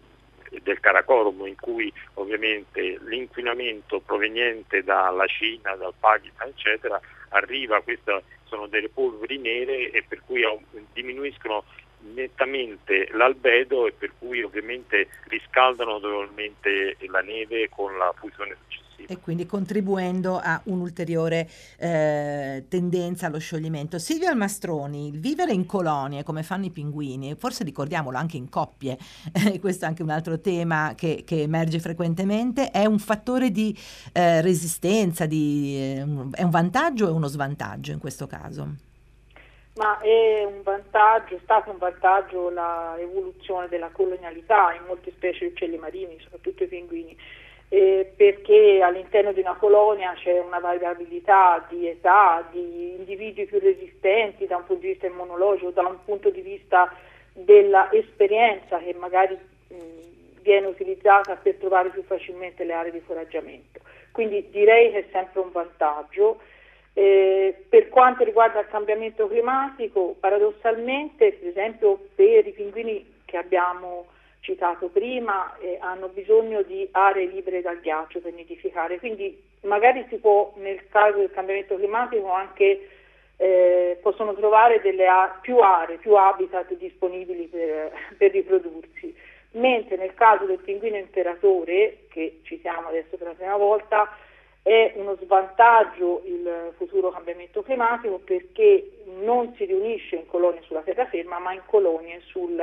del 0.62 0.80
Karakorum 0.80 1.46
in 1.46 1.56
cui 1.56 1.92
ovviamente 2.16 3.00
l'inquinamento 3.06 4.00
proveniente 4.00 4.84
dalla 4.84 5.26
Cina, 5.28 5.76
dal 5.76 5.94
Pakistan 6.00 6.50
eccetera 6.50 7.00
arriva, 7.30 7.82
queste 7.82 8.24
sono 8.50 8.68
delle 8.68 8.90
polveri 8.90 9.38
nere 9.38 9.92
e 9.92 10.04
per 10.06 10.22
cui 10.26 10.44
diminuiscono 10.92 11.64
nettamente 12.14 13.10
l'albedo 13.14 13.88
e 13.88 13.92
per 13.92 14.12
cui 14.18 14.42
ovviamente 14.42 15.08
riscaldano 15.28 15.92
notevolmente 15.92 16.98
la 17.08 17.22
neve 17.22 17.70
con 17.70 17.98
la 17.98 18.12
fusione 18.18 18.56
successiva 18.62 18.89
e 19.08 19.20
quindi 19.20 19.46
contribuendo 19.46 20.38
a 20.38 20.62
un'ulteriore 20.66 21.50
eh, 21.78 22.66
tendenza 22.68 23.28
allo 23.28 23.40
scioglimento. 23.40 24.00
Silvia 24.00 24.30
Almastroni, 24.30 25.08
il 25.08 25.20
vivere 25.20 25.54
in 25.54 25.66
colonie 25.66 26.24
come 26.24 26.44
fanno 26.44 26.66
i 26.66 26.70
pinguini, 26.70 27.36
forse 27.36 27.64
ricordiamolo 27.64 28.18
anche 28.18 28.38
in 28.38 28.50
coppie, 28.50 28.98
eh, 29.34 29.60
questo 29.60 29.86
è 29.86 29.88
anche 29.88 30.04
un 30.04 30.10
altro 30.10 30.40
tema 30.40 30.94
che, 30.96 31.24
che 31.26 31.42
emerge 31.42 31.80
frequentemente, 31.80 32.72
è 32.72 32.86
un 32.86 33.00
fattore 33.00 33.52
di 33.52 33.78
eh, 34.14 34.42
resistenza, 34.42 35.26
di, 35.26 35.76
eh, 35.78 36.06
è 36.32 36.44
un 36.44 36.50
vantaggio 36.50 37.08
o 37.08 37.14
uno 37.14 37.28
svantaggio 37.28 37.92
in 37.92 38.00
questo 38.00 38.28
caso? 38.28 38.88
Ma 39.76 39.98
è 40.00 40.44
un 40.44 40.62
vantaggio, 40.62 41.36
è 41.36 41.40
stato 41.42 41.72
un 41.72 41.78
vantaggio 41.78 42.50
l'evoluzione 42.50 43.70
della 43.70 43.90
colonialità 43.90 44.74
in 44.74 44.84
molte 44.86 45.12
specie 45.12 45.46
di 45.46 45.52
uccelli 45.54 45.78
marini, 45.78 46.18
soprattutto 46.20 46.64
i 46.64 46.68
pinguini 46.68 47.16
eh, 47.70 48.12
perché 48.16 48.82
all'interno 48.82 49.32
di 49.32 49.42
una 49.42 49.54
colonia 49.54 50.14
c'è 50.14 50.40
una 50.40 50.60
variabilità 50.60 51.66
di 51.70 51.88
età, 51.88 52.48
di 52.52 52.96
individui 52.98 53.46
più 53.46 53.60
resistenti 53.60 54.48
da 54.48 54.58
un 54.58 54.66
punto 54.66 54.82
di 54.82 54.90
vista 54.90 55.06
immunologico, 55.06 55.70
da 55.70 55.84
un 55.84 56.04
punto 56.04 56.32
di 56.32 56.42
vista 56.42 56.92
dell'esperienza 57.34 58.80
che 58.80 58.96
magari 58.98 59.38
mh, 59.68 59.76
viene 60.42 60.66
utilizzata 60.66 61.36
per 61.36 61.56
trovare 61.56 61.90
più 61.90 62.02
facilmente 62.04 62.64
le 62.64 62.74
aree 62.74 62.92
di 62.92 63.02
foraggiamento. 63.02 63.80
Quindi 64.12 64.50
direi 64.50 64.92
che 64.92 65.00
è 65.00 65.06
sempre 65.12 65.40
un 65.40 65.52
vantaggio. 65.52 66.40
Eh, 66.94 67.56
per 67.70 67.88
quanto 67.90 68.24
riguarda 68.24 68.60
il 68.60 68.68
cambiamento 68.68 69.28
climatico, 69.28 70.16
paradossalmente, 70.20 71.34
per 71.34 71.48
esempio 71.48 72.00
per 72.16 72.48
i 72.48 72.52
pinguini 72.52 73.18
che 73.26 73.38
abbiamo 73.38 74.08
citato 74.42 74.88
prima, 74.88 75.58
eh, 75.60 75.78
hanno 75.82 76.08
bisogno 76.08 76.62
di 76.62 76.88
aree 76.92 77.28
libere 77.28 77.62
dal 77.62 77.80
ghiaccio 77.80 78.20
per 78.20 78.34
nidificare, 78.34 79.00
quindi 79.00 79.42
magari 79.62 80.06
si 80.10 80.18
può 80.18 80.54
nel 80.58 80.88
caso 80.90 81.18
del 81.18 81.32
cambiamento 81.32 81.76
climatico 81.76 82.32
anche 82.32 82.90
eh, 83.38 83.98
possono 84.02 84.34
trovare 84.34 84.82
delle 84.82 85.08
più 85.42 85.60
aree, 85.60 85.98
più 85.98 86.14
habitat 86.14 86.76
disponibili 86.76 87.48
per, 87.48 87.92
per, 88.18 88.32
riprodursi, 88.32 89.16
mentre 89.52 89.96
nel 89.96 90.14
caso 90.14 90.46
del 90.46 90.60
pinguino 90.60 90.98
imperatore, 90.98 92.06
che 92.10 92.40
citiamo 92.44 92.90
adesso 92.90 93.16
per 93.18 93.28
la 93.28 93.34
prima 93.34 93.56
volta, 93.56 94.14
è 94.62 94.94
uno 94.96 95.18
svantaggio 95.22 96.22
il 96.26 96.74
futuro 96.76 97.12
cambiamento 97.12 97.64
climatico 97.64 98.20
perché 98.20 98.92
non 99.22 99.54
si 99.56 99.64
riunisce 99.66 100.18
in 100.18 100.26
colonie 100.28 100.62
sulla 100.64 100.82
terraferma 100.82 101.40
ma 101.40 101.54
in 101.54 101.62
colonie 101.66 102.22
sul 102.26 102.62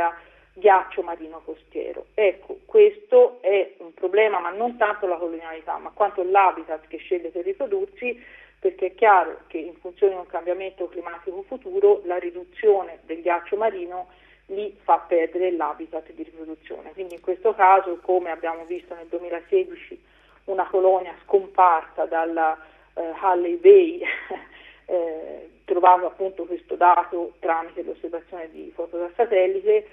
ghiaccio 0.58 1.02
marino 1.02 1.42
costiero. 1.44 2.06
Ecco, 2.14 2.60
questo 2.64 3.38
è 3.42 3.74
un 3.78 3.92
problema, 3.92 4.40
ma 4.40 4.50
non 4.50 4.76
tanto 4.78 5.06
la 5.06 5.16
colonialità, 5.16 5.76
ma 5.76 5.90
quanto 5.90 6.22
l'habitat 6.22 6.86
che 6.88 6.96
sceglie 6.96 7.28
per 7.28 7.44
riprodursi, 7.44 8.18
perché 8.58 8.86
è 8.86 8.94
chiaro 8.94 9.40
che 9.48 9.58
in 9.58 9.74
funzione 9.76 10.14
di 10.14 10.18
un 10.18 10.26
cambiamento 10.26 10.88
climatico 10.88 11.42
futuro 11.42 12.00
la 12.04 12.16
riduzione 12.16 13.00
del 13.04 13.20
ghiaccio 13.20 13.56
marino 13.56 14.08
gli 14.46 14.72
fa 14.82 14.98
perdere 14.98 15.50
l'habitat 15.52 16.10
di 16.12 16.22
riproduzione. 16.22 16.92
Quindi 16.92 17.14
in 17.14 17.20
questo 17.20 17.54
caso, 17.54 17.98
come 18.00 18.30
abbiamo 18.30 18.64
visto 18.64 18.94
nel 18.94 19.06
2016, 19.08 20.02
una 20.44 20.66
colonia 20.66 21.14
scomparsa 21.24 22.06
dalla 22.06 22.56
eh, 22.94 23.12
Halley 23.20 23.56
Bay, 23.56 24.00
eh, 24.86 25.50
trovando 25.64 26.06
appunto 26.06 26.44
questo 26.44 26.76
dato 26.76 27.34
tramite 27.40 27.82
l'osservazione 27.82 28.48
di 28.50 28.72
foto 28.74 28.96
da 28.96 29.10
satellite, 29.16 29.86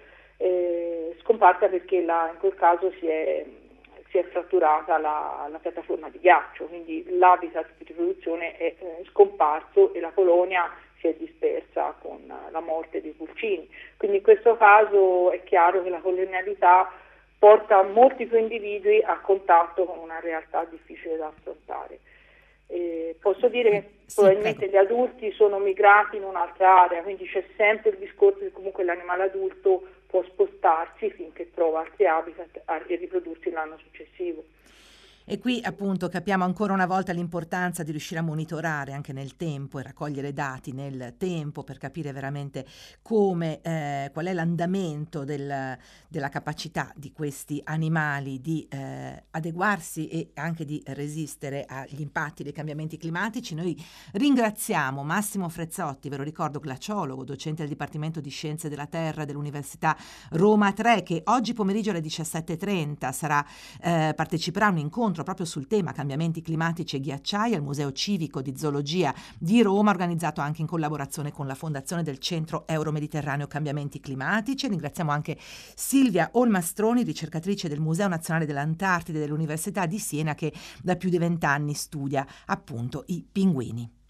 eh, 0.43 1.15
scomparsa 1.21 1.69
perché 1.69 2.03
la, 2.03 2.29
in 2.33 2.37
quel 2.37 2.53
caso 2.55 2.91
si 2.99 3.07
è, 3.07 3.45
si 4.09 4.17
è 4.17 4.23
fratturata 4.25 4.97
la, 4.97 5.47
la, 5.49 5.57
piattaforma 5.59 6.09
di 6.09 6.19
ghiaccio, 6.19 6.65
quindi 6.65 7.05
l'habitat 7.17 7.69
di 7.77 7.85
riproduzione 7.85 8.57
è 8.57 8.75
eh, 8.77 9.05
scomparso 9.09 9.93
e 9.93 10.01
la 10.01 10.11
colonia 10.11 10.69
si 10.99 11.07
è 11.07 11.13
dispersa 11.13 11.95
con 12.01 12.21
la 12.27 12.59
morte 12.59 13.01
dei 13.01 13.11
pulcini. 13.11 13.69
Quindi 13.95 14.17
in 14.17 14.23
questo 14.23 14.57
caso 14.57 15.31
è 15.31 15.41
chiaro 15.43 15.81
che 15.81 15.89
la 15.89 16.01
colonialità 16.01 16.91
porta 17.39 17.81
molti 17.83 18.25
più 18.25 18.37
individui 18.37 19.01
a 19.01 19.19
contatto 19.21 19.85
con 19.85 19.99
una 19.99 20.19
realtà 20.19 20.65
difficile 20.69 21.15
da 21.15 21.27
affrontare. 21.27 21.99
Eh, 22.67 23.15
posso 23.21 23.47
dire 23.47 23.69
che 23.69 23.89
sì, 24.07 24.15
probabilmente 24.15 24.67
prego. 24.67 24.73
gli 24.73 24.77
adulti 24.77 25.31
sono 25.31 25.59
migrati 25.59 26.17
in 26.17 26.23
un'altra 26.23 26.83
area, 26.83 27.01
quindi 27.01 27.25
c'è 27.27 27.43
sempre 27.55 27.91
il 27.91 27.97
discorso 27.97 28.39
che 28.39 28.51
comunque 28.51 28.83
l'animale 28.83 29.23
adulto 29.23 29.83
può 30.13 30.23
spostarsi 30.25 31.09
finché 31.09 31.49
trova 31.49 31.79
altri 31.79 32.05
habitat 32.05 32.61
e 32.85 32.95
riprodursi 32.97 33.49
l'anno 33.49 33.79
successivo. 33.79 34.43
E 35.25 35.39
qui 35.39 35.61
appunto 35.63 36.09
capiamo 36.09 36.43
ancora 36.43 36.73
una 36.73 36.85
volta 36.85 37.13
l'importanza 37.13 37.81
di 37.81 37.91
riuscire 37.91 38.19
a 38.19 38.23
monitorare 38.23 38.91
anche 38.91 39.13
nel 39.13 39.37
tempo 39.37 39.79
e 39.79 39.83
raccogliere 39.83 40.33
dati 40.33 40.73
nel 40.73 41.13
tempo 41.17 41.63
per 41.63 41.77
capire 41.77 42.11
veramente 42.11 42.65
come, 43.01 43.61
eh, 43.61 44.09
qual 44.11 44.25
è 44.25 44.33
l'andamento 44.33 45.23
del, 45.23 45.77
della 46.09 46.27
capacità 46.27 46.91
di 46.97 47.13
questi 47.13 47.61
animali 47.63 48.41
di 48.41 48.67
eh, 48.69 49.23
adeguarsi 49.31 50.09
e 50.09 50.31
anche 50.33 50.65
di 50.65 50.83
resistere 50.87 51.63
agli 51.69 52.01
impatti 52.01 52.43
dei 52.43 52.51
cambiamenti 52.51 52.97
climatici. 52.97 53.55
Noi 53.55 53.81
ringraziamo 54.11 55.03
Massimo 55.03 55.47
Frezzotti, 55.47 56.09
ve 56.09 56.17
lo 56.17 56.23
ricordo, 56.23 56.59
glaciologo, 56.59 57.23
docente 57.23 57.61
del 57.61 57.69
Dipartimento 57.69 58.19
di 58.19 58.29
Scienze 58.29 58.67
della 58.67 58.87
Terra 58.87 59.23
dell'Università 59.23 59.95
Roma 60.31 60.73
3, 60.73 61.01
che 61.01 61.21
oggi 61.27 61.53
pomeriggio 61.53 61.91
alle 61.91 62.01
17.30 62.01 63.13
sarà, 63.13 63.45
eh, 63.81 64.11
parteciperà 64.13 64.65
a 64.65 64.71
un 64.71 64.79
incontro 64.79 65.12
incontro 65.13 65.23
proprio 65.23 65.45
sul 65.45 65.67
tema 65.67 65.91
cambiamenti 65.91 66.41
climatici 66.41 66.95
e 66.95 66.99
ghiacciai 66.99 67.53
al 67.53 67.61
Museo 67.61 67.91
Civico 67.91 68.41
di 68.41 68.57
Zoologia 68.57 69.13
di 69.37 69.61
Roma, 69.61 69.91
organizzato 69.91 70.41
anche 70.41 70.61
in 70.61 70.67
collaborazione 70.67 71.31
con 71.31 71.45
la 71.45 71.53
Fondazione 71.53 72.01
del 72.01 72.17
Centro 72.17 72.65
Euromediterraneo 72.67 73.45
Cambiamenti 73.47 73.99
Climatici. 73.99 74.67
Ringraziamo 74.67 75.11
anche 75.11 75.37
Silvia 75.75 76.29
Olmastroni, 76.33 77.03
ricercatrice 77.03 77.69
del 77.69 77.79
Museo 77.79 78.07
Nazionale 78.07 78.47
dell'Antartide 78.47 79.19
dell'Università 79.19 79.85
di 79.85 79.99
Siena, 79.99 80.33
che 80.33 80.51
da 80.81 80.95
più 80.95 81.09
di 81.09 81.19
vent'anni 81.19 81.73
studia 81.73 82.25
appunto 82.45 83.03
i 83.07 83.23
pinguini. 83.29 84.01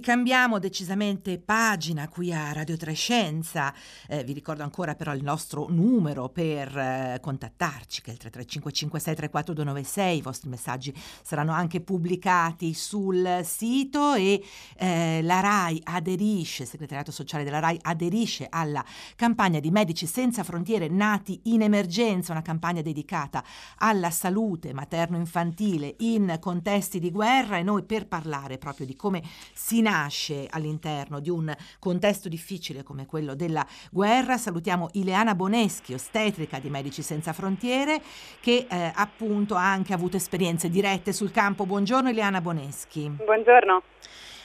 Cambiamo 0.00 0.58
decisamente 0.58 1.38
pagina 1.38 2.08
qui 2.08 2.32
a 2.32 2.52
Radio 2.52 2.76
Trescenza. 2.76 3.72
Eh, 4.08 4.24
vi 4.24 4.32
ricordo 4.32 4.62
ancora 4.62 4.94
però 4.94 5.14
il 5.14 5.22
nostro 5.22 5.66
numero 5.68 6.30
per 6.30 6.76
eh, 6.76 7.18
contattarci, 7.20 8.00
che 8.00 8.10
è 8.10 8.12
il 8.14 8.18
335 8.18 10.12
I 10.14 10.22
vostri 10.22 10.48
messaggi 10.48 10.92
saranno 11.22 11.52
anche 11.52 11.80
pubblicati 11.80 12.72
sul 12.72 13.40
sito 13.44 14.14
e 14.14 14.42
eh, 14.76 15.20
la 15.22 15.40
RAI 15.40 15.80
aderisce, 15.84 16.62
il 16.62 16.68
segretariato 16.68 17.12
sociale 17.12 17.44
della 17.44 17.60
RAI 17.60 17.78
aderisce 17.82 18.46
alla 18.48 18.84
campagna 19.16 19.60
di 19.60 19.70
Medici 19.70 20.06
Senza 20.06 20.42
Frontiere 20.42 20.88
nati 20.88 21.40
in 21.44 21.62
emergenza, 21.62 22.32
una 22.32 22.42
campagna 22.42 22.80
dedicata 22.82 23.44
alla 23.76 24.10
salute 24.10 24.72
materno-infantile 24.72 25.96
in 25.98 26.38
contesti 26.40 26.98
di 26.98 27.10
guerra 27.10 27.58
e 27.58 27.62
noi 27.62 27.84
per 27.84 28.06
parlare 28.08 28.56
proprio 28.56 28.86
di 28.86 28.96
come 28.96 29.22
si 29.52 29.82
nasce 29.82 29.89
all'interno 29.90 31.20
di 31.20 31.30
un 31.30 31.54
contesto 31.78 32.28
difficile 32.28 32.82
come 32.82 33.06
quello 33.06 33.34
della 33.34 33.66
guerra. 33.90 34.36
Salutiamo 34.38 34.88
Ileana 34.92 35.34
Boneschi, 35.34 35.94
ostetrica 35.94 36.58
di 36.58 36.70
Medici 36.70 37.02
Senza 37.02 37.32
Frontiere, 37.32 38.00
che 38.40 38.66
eh, 38.68 38.92
appunto 38.94 39.54
ha 39.56 39.70
anche 39.70 39.92
avuto 39.92 40.16
esperienze 40.16 40.70
dirette 40.70 41.12
sul 41.12 41.30
campo. 41.30 41.66
Buongiorno 41.66 42.08
Ileana 42.08 42.40
Boneschi. 42.40 43.08
Buongiorno. 43.08 43.82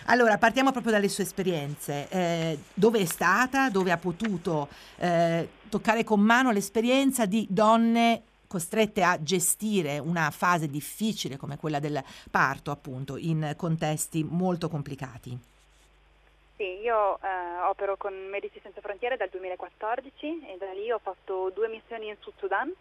Allora, 0.07 0.37
partiamo 0.37 0.71
proprio 0.71 0.91
dalle 0.91 1.09
sue 1.09 1.23
esperienze. 1.23 2.07
Eh, 2.09 2.59
dove 2.73 2.99
è 2.99 3.05
stata, 3.05 3.69
dove 3.69 3.91
ha 3.91 3.97
potuto 3.97 4.67
eh, 4.97 5.49
toccare 5.69 6.03
con 6.03 6.19
mano 6.19 6.51
l'esperienza 6.51 7.25
di 7.25 7.47
donne 7.49 8.21
costrette 8.55 9.03
a 9.03 9.21
gestire 9.21 9.99
una 9.99 10.31
fase 10.31 10.69
difficile 10.69 11.35
come 11.35 11.57
quella 11.57 11.81
del 11.81 12.01
parto, 12.31 12.71
appunto, 12.71 13.17
in 13.17 13.53
contesti 13.57 14.23
molto 14.23 14.69
complicati? 14.69 15.37
Sì, 16.55 16.79
io 16.79 17.19
eh, 17.21 17.59
opero 17.67 17.97
con 17.97 18.13
Medici 18.29 18.61
Senza 18.63 18.79
Frontiere 18.79 19.17
dal 19.17 19.27
2014 19.27 20.47
e 20.47 20.55
da 20.57 20.71
lì 20.71 20.89
ho 20.89 20.99
fatto 20.99 21.51
due 21.53 21.67
missioni 21.67 22.07
in 22.07 22.15
Sud 22.21 22.31
Sudan, 22.37 22.71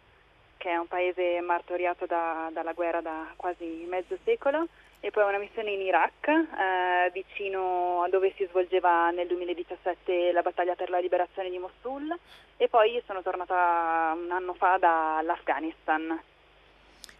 che 0.55 0.69
è 0.69 0.77
un 0.77 0.87
paese 0.87 1.41
martoriato 1.41 2.05
da, 2.05 2.49
dalla 2.53 2.71
guerra 2.71 3.01
da 3.01 3.33
quasi 3.35 3.85
mezzo 3.89 4.17
secolo, 4.23 4.69
e 5.05 5.11
poi 5.11 5.23
una 5.23 5.37
missione 5.37 5.69
in 5.69 5.81
Iraq, 5.81 6.27
eh, 6.27 7.11
vicino 7.13 8.01
a 8.01 8.09
dove 8.09 8.33
si 8.35 8.47
svolgeva 8.49 9.11
nel 9.11 9.27
2017 9.27 10.31
la 10.31 10.41
battaglia 10.41 10.73
per 10.73 10.89
la 10.89 10.97
liberazione 10.97 11.51
di 11.51 11.59
Mosul 11.59 12.11
e 12.57 12.67
poi 12.67 12.99
sono 13.05 13.21
tornata 13.21 14.15
un 14.15 14.31
anno 14.31 14.55
fa 14.55 14.79
dall'Afghanistan. 14.79 16.19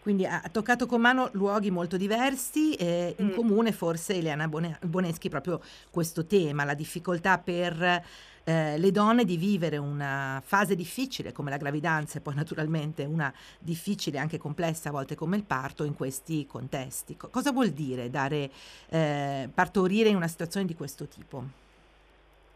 Quindi 0.02 0.26
ha 0.26 0.42
toccato 0.52 0.88
con 0.88 1.00
mano 1.00 1.30
luoghi 1.34 1.70
molto 1.70 1.96
diversi, 1.96 2.74
eh, 2.74 3.14
in 3.20 3.28
mm. 3.28 3.34
comune 3.36 3.72
forse 3.72 4.16
Eliana 4.16 4.48
Boneschi 4.48 5.30
proprio 5.30 5.62
questo 5.92 6.26
tema, 6.26 6.64
la 6.64 6.74
difficoltà 6.74 7.38
per 7.38 8.04
eh, 8.46 8.78
le 8.78 8.92
donne 8.92 9.26
di 9.26 9.38
vivere 9.38 9.78
una 9.78 10.42
fase 10.46 10.76
difficile 10.76 11.32
come 11.32 11.50
la 11.50 11.58
gravidanza 11.58 12.20
e 12.20 12.22
poi 12.22 12.36
naturalmente 12.36 13.04
una 13.04 13.34
difficile 13.60 14.20
anche 14.20 14.38
complessa 14.38 14.90
a 14.90 14.92
volte 14.92 15.16
come 15.16 15.36
il 15.36 15.44
parto 15.44 15.84
in 15.84 15.96
questi 15.96 16.46
contesti. 16.46 17.18
Co- 17.18 17.30
cosa 17.30 17.52
vuol 17.52 17.70
dire 17.70 18.10
dare, 18.10 18.50
eh, 18.90 19.50
partorire 19.54 20.10
in 20.10 20.16
una 20.16 20.28
situazione 20.28 20.66
di 20.66 20.76
questo 20.76 21.08
tipo? 21.08 21.44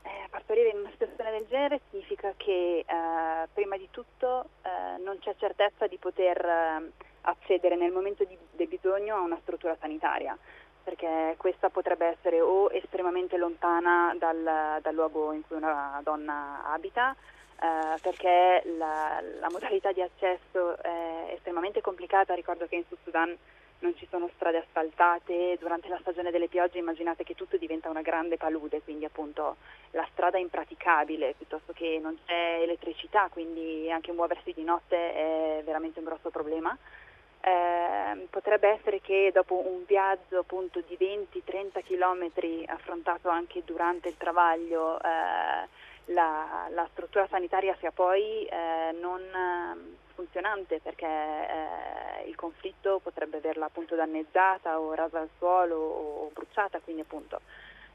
Eh, 0.04 0.28
partorire 0.30 0.70
in 0.70 0.78
una 0.78 0.92
situazione 0.92 1.32
del 1.32 1.48
genere 1.50 1.82
significa 1.90 2.34
che 2.38 2.86
eh, 2.86 3.48
prima 3.52 3.76
di 3.76 3.88
tutto 3.90 4.50
eh, 4.62 5.02
non 5.04 5.18
c'è 5.20 5.36
certezza 5.38 5.88
di 5.88 5.98
poter 5.98 6.38
eh, 6.38 6.92
accedere 7.22 7.76
nel 7.76 7.92
momento 7.92 8.24
di, 8.24 8.38
del 8.52 8.68
bisogno 8.68 9.16
a 9.16 9.22
una 9.22 9.40
struttura 9.42 9.76
sanitaria 9.80 10.38
perché 10.90 11.36
questa 11.38 11.70
potrebbe 11.70 12.08
essere 12.08 12.42
o 12.42 12.72
estremamente 12.72 13.38
lontana 13.38 14.16
dal, 14.18 14.80
dal 14.82 14.94
luogo 14.96 15.34
in 15.34 15.46
cui 15.46 15.56
una 15.56 16.02
donna 16.04 16.64
abita, 16.66 17.16
eh, 17.62 18.00
perché 18.02 18.64
la, 18.76 19.22
la, 19.40 19.50
modalità 19.52 19.92
di 19.92 20.02
accesso 20.02 20.82
è 20.82 21.34
estremamente 21.36 21.82
complicata. 21.82 22.34
Ricordo 22.34 22.66
che 22.66 22.78
in 22.78 22.86
Sud 22.88 22.98
Sudan 23.04 23.38
non 23.82 23.96
ci 23.98 24.08
sono 24.10 24.30
strade 24.34 24.58
asfaltate, 24.58 25.58
durante 25.60 25.90
la 25.90 26.00
stagione 26.02 26.32
delle 26.32 26.48
piogge 26.48 26.80
immaginate 26.80 27.24
che 27.24 27.36
tutto 27.36 27.58
diventa 27.58 27.90
una 27.90 28.02
grande 28.02 28.38
palude, 28.38 28.82
quindi 28.82 29.06
appunto 29.06 29.58
la 29.92 30.08
strada 30.12 30.38
è 30.38 30.42
impraticabile, 30.42 31.36
piuttosto 31.38 31.72
che 31.72 32.00
non 32.02 32.18
c'è 32.26 32.62
elettricità, 32.62 33.30
quindi 33.32 33.92
anche 33.92 34.12
muoversi 34.12 34.54
di 34.54 34.64
notte 34.64 35.14
è 35.14 35.62
veramente 35.64 36.00
un 36.00 36.06
grosso 36.06 36.32
problema. 36.32 36.76
Eh, 37.50 38.28
potrebbe 38.30 38.70
essere 38.70 39.02
che 39.02 39.32
dopo 39.34 39.56
un 39.56 39.84
viaggio 39.88 40.40
appunto 40.40 40.82
di 40.82 40.96
20-30 41.00 41.84
km 41.84 42.30
affrontato 42.68 43.30
anche 43.30 43.64
durante 43.66 44.10
il 44.10 44.18
travaglio 44.18 45.00
eh, 45.02 45.68
la, 46.14 46.68
la, 46.70 46.88
struttura 46.92 47.28
sanitaria 47.28 47.76
sia 47.80 47.92
poi 47.92 48.46
eh, 48.46 48.96
non 49.00 49.22
funzionante 50.14 50.80
perché 50.80 51.08
eh, 51.08 52.28
il 52.28 52.36
conflitto 52.36 53.00
potrebbe 53.02 53.38
averla 53.38 53.66
appunto 53.66 53.96
danneggiata 53.96 54.80
o 54.80 54.94
rasa 54.94 55.20
al 55.20 55.30
suolo 55.38 55.76
o 55.76 56.32
bruciata, 56.34 56.80
quindi 56.80 57.02
appunto 57.02 57.42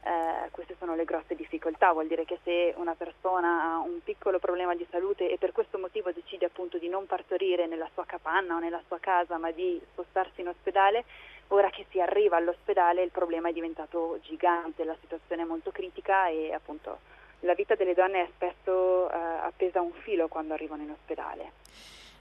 eh, 0.05 0.51
queste 0.51 0.77
sono 0.79 0.95
le 0.95 1.05
grosse 1.05 1.35
difficoltà, 1.35 1.93
vuol 1.93 2.07
dire 2.07 2.25
che 2.25 2.39
se 2.45 2.75
una 2.77 2.95
persona 2.95 3.63
ha 3.63 3.79
un 3.79 4.03
piccolo 4.05 4.39
problema 4.39 4.75
di 4.75 4.87
salute 4.91 5.31
e 5.31 5.39
per 5.39 5.53
questo 5.53 5.79
motivo 5.79 6.13
decide 6.13 6.45
appunto 6.45 6.77
di 6.77 6.89
non 6.89 7.07
partorire 7.07 7.67
nella 7.67 7.89
sua 7.95 8.05
capanna 8.05 8.57
o 8.57 8.59
nella 8.59 8.83
sua 8.87 8.99
casa 8.99 9.39
ma 9.39 9.51
di 9.51 9.81
spostarsi 9.93 10.43
in 10.43 10.49
ospedale, 10.49 11.05
ora 11.49 11.71
che 11.71 11.87
si 11.91 12.01
arriva 12.01 12.37
all'ospedale 12.37 13.03
il 13.03 13.11
problema 13.11 13.49
è 13.49 13.53
diventato 13.53 14.19
gigante, 14.23 14.85
la 14.85 14.97
situazione 15.01 15.43
è 15.43 15.47
molto 15.47 15.71
critica 15.71 16.29
e 16.29 16.53
appunto 16.53 16.99
la 17.41 17.55
vita 17.55 17.75
delle 17.75 17.95
donne 17.95 18.23
è 18.23 18.29
spesso 18.35 19.11
eh, 19.11 19.17
appesa 19.17 19.79
a 19.79 19.83
un 19.83 19.93
filo 19.93 20.29
quando 20.29 20.53
arrivano 20.53 20.83
in 20.83 20.91
ospedale. 20.91 21.53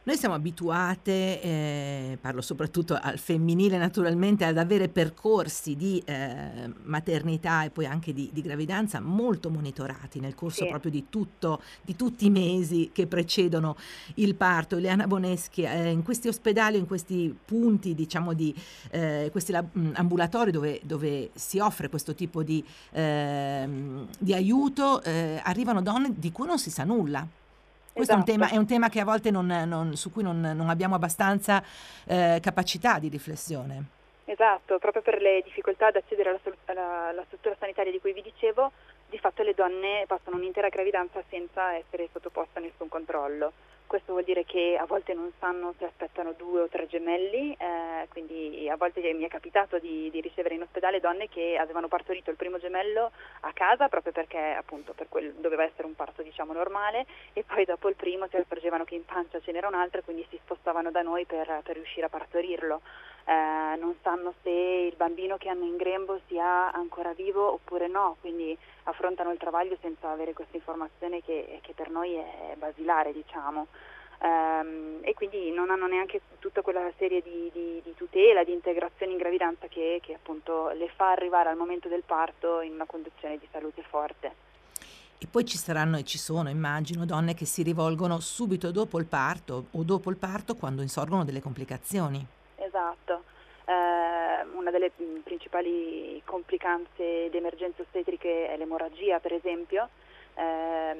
Noi 0.05 0.17
siamo 0.17 0.35
abituate, 0.35 1.41
eh, 1.41 2.17
parlo 2.19 2.41
soprattutto 2.41 2.99
al 3.01 3.17
femminile 3.17 3.77
naturalmente, 3.77 4.43
ad 4.43 4.57
avere 4.57 4.89
percorsi 4.89 5.77
di 5.77 6.01
eh, 6.03 6.69
maternità 6.83 7.63
e 7.63 7.69
poi 7.69 7.85
anche 7.85 8.11
di, 8.11 8.29
di, 8.33 8.41
gravidanza 8.41 8.99
molto 8.99 9.49
monitorati 9.49 10.19
nel 10.19 10.35
corso 10.35 10.65
sì. 10.65 10.69
proprio 10.69 10.91
di, 10.91 11.05
tutto, 11.07 11.61
di, 11.81 11.95
tutti 11.95 12.25
i 12.25 12.29
mesi 12.29 12.89
che 12.91 13.07
precedono 13.07 13.77
il 14.15 14.35
parto. 14.35 14.75
Ileana 14.75 15.07
Boneschi, 15.07 15.61
eh, 15.61 15.91
in 15.91 16.03
questi 16.03 16.27
ospedali, 16.27 16.77
in 16.77 16.85
questi 16.85 17.33
punti, 17.45 17.95
diciamo, 17.95 18.33
di 18.33 18.53
eh, 18.91 19.29
questi 19.31 19.53
lab- 19.53 19.77
mm, 19.77 19.91
ambulatori 19.93 20.51
dove, 20.51 20.81
dove, 20.83 21.29
si 21.33 21.59
offre 21.59 21.87
questo 21.87 22.13
tipo 22.13 22.43
di, 22.43 22.61
ehm, 22.91 24.05
di 24.19 24.33
aiuto, 24.33 25.01
eh, 25.01 25.39
arrivano 25.41 25.81
donne 25.81 26.11
di 26.13 26.33
cui 26.33 26.45
non 26.45 26.59
si 26.59 26.69
sa 26.69 26.83
nulla. 26.83 27.25
Questo 27.93 28.13
esatto. 28.13 28.13
è, 28.13 28.17
un 28.17 28.25
tema, 28.25 28.45
esatto. 28.45 28.55
è, 28.55 28.59
un 28.59 28.67
tema, 28.67 28.89
che 28.89 28.99
a 28.99 29.05
volte 29.05 29.29
non, 29.29 29.45
non, 29.45 29.95
su 29.95 30.11
cui 30.11 30.23
non, 30.23 30.41
non 30.41 30.69
abbiamo 30.69 30.95
abbastanza 30.95 31.63
eh, 32.05 32.39
capacità 32.41 32.97
di 32.97 33.07
riflessione. 33.07 33.85
Esatto, 34.25 34.79
proprio 34.79 35.01
per 35.03 35.21
le 35.21 35.41
difficoltà 35.43 35.87
ad 35.87 35.97
accedere 35.97 36.29
alla, 36.29 36.39
alla, 36.65 37.07
alla, 37.09 37.23
struttura 37.27 37.55
sanitaria 37.59 37.91
di 37.91 37.99
cui 37.99 38.13
vi 38.13 38.21
dicevo, 38.21 38.71
di 39.09 39.19
fatto 39.19 39.43
le 39.43 39.53
donne 39.53 40.05
passano 40.07 40.37
un'intera 40.37 40.69
gravidanza 40.69 41.21
senza 41.29 41.75
essere 41.75 42.09
sottoposte 42.11 42.57
a 42.57 42.61
nessun 42.61 42.87
controllo. 42.87 43.51
Questo 43.93 44.13
vuol 44.13 44.23
dire 44.23 44.43
che 44.43 44.75
a 44.75 44.85
volte 44.85 45.13
non 45.13 45.31
sanno 45.37 45.75
se 45.77 45.85
aspettano 45.85 46.33
due 46.35 46.61
o 46.61 46.67
tre 46.67 46.87
gemelli, 46.87 47.55
eh, 47.55 48.07
quindi 48.09 48.67
a 48.67 48.75
volte 48.75 49.01
mi 49.13 49.23
è 49.23 49.27
capitato 49.27 49.77
di, 49.77 50.09
di, 50.09 50.19
ricevere 50.19 50.55
in 50.55 50.63
ospedale 50.63 50.99
donne 50.99 51.29
che 51.29 51.57
avevano 51.59 51.87
partorito 51.87 52.31
il 52.31 52.35
primo 52.35 52.57
gemello 52.57 53.11
a 53.41 53.53
casa 53.53 53.89
proprio 53.89 54.11
perché 54.11 54.39
appunto 54.39 54.93
per 54.93 55.09
quel, 55.09 55.35
doveva 55.35 55.61
essere 55.61 55.85
un 55.85 55.93
parto 55.93 56.23
diciamo 56.23 56.53
normale 56.53 57.05
e 57.33 57.43
poi 57.43 57.65
dopo 57.65 57.87
il 57.87 57.93
primo 57.93 58.25
si 58.29 58.35
accorgevano 58.35 58.83
che 58.83 58.95
in 58.95 59.05
pancia 59.05 59.39
ce 59.39 59.51
n'era 59.51 59.67
un 59.67 59.75
altro 59.75 59.99
e 59.99 60.03
quindi 60.03 60.25
si 60.31 60.39
spostavano 60.41 60.89
da 60.89 61.03
noi 61.03 61.25
per, 61.25 61.61
per 61.63 61.75
riuscire 61.75 62.07
a 62.07 62.09
partorirlo. 62.09 62.81
Eh, 63.25 63.77
non 63.77 63.95
sanno 64.01 64.33
se 64.43 64.49
il 64.49 64.95
bambino 64.97 65.37
che 65.37 65.47
hanno 65.47 65.63
in 65.63 65.77
grembo 65.77 66.19
sia 66.27 66.71
ancora 66.73 67.13
vivo 67.13 67.53
oppure 67.53 67.87
no, 67.87 68.17
quindi 68.19 68.57
affrontano 68.83 69.31
il 69.31 69.37
travaglio 69.37 69.77
senza 69.81 70.09
avere 70.09 70.33
questa 70.33 70.57
informazione 70.57 71.21
che, 71.21 71.59
che 71.61 71.73
per 71.73 71.89
noi 71.89 72.15
è 72.15 72.55
basilare, 72.57 73.13
diciamo. 73.13 73.67
Um, 74.19 74.99
e 75.01 75.13
quindi 75.15 75.51
non 75.51 75.69
hanno 75.69 75.85
neanche 75.85 76.21
tutta 76.39 76.61
quella 76.61 76.89
serie 76.97 77.21
di, 77.21 77.49
di, 77.51 77.81
di 77.83 77.93
tutela, 77.93 78.45
di 78.45 78.53
integrazione 78.53 79.11
in 79.11 79.17
gravidanza 79.17 79.67
che, 79.67 79.99
che 80.01 80.13
appunto 80.13 80.69
le 80.69 80.89
fa 80.95 81.11
arrivare 81.11 81.49
al 81.49 81.57
momento 81.57 81.89
del 81.89 82.03
parto 82.05 82.61
in 82.61 82.71
una 82.71 82.85
condizione 82.85 83.37
di 83.37 83.47
salute 83.51 83.81
forte. 83.81 84.31
E 85.17 85.27
poi 85.29 85.45
ci 85.45 85.57
saranno 85.57 85.97
e 85.97 86.03
ci 86.03 86.17
sono, 86.17 86.49
immagino, 86.49 87.05
donne 87.05 87.33
che 87.33 87.45
si 87.45 87.63
rivolgono 87.63 88.19
subito 88.21 88.71
dopo 88.71 88.97
il 88.99 89.05
parto 89.05 89.65
o 89.71 89.83
dopo 89.83 90.09
il 90.09 90.17
parto 90.17 90.55
quando 90.55 90.81
insorgono 90.81 91.25
delle 91.25 91.41
complicazioni. 91.41 92.25
Esatto. 92.73 93.23
Eh, 93.65 94.45
una 94.55 94.71
delle 94.71 94.91
principali 95.23 96.19
complicanze 96.25 97.25
ed 97.25 97.35
emergenze 97.35 97.83
ostetriche 97.83 98.49
è 98.49 98.57
l'emorragia, 98.57 99.19
per 99.19 99.33
esempio, 99.33 99.89
eh, 100.33 100.95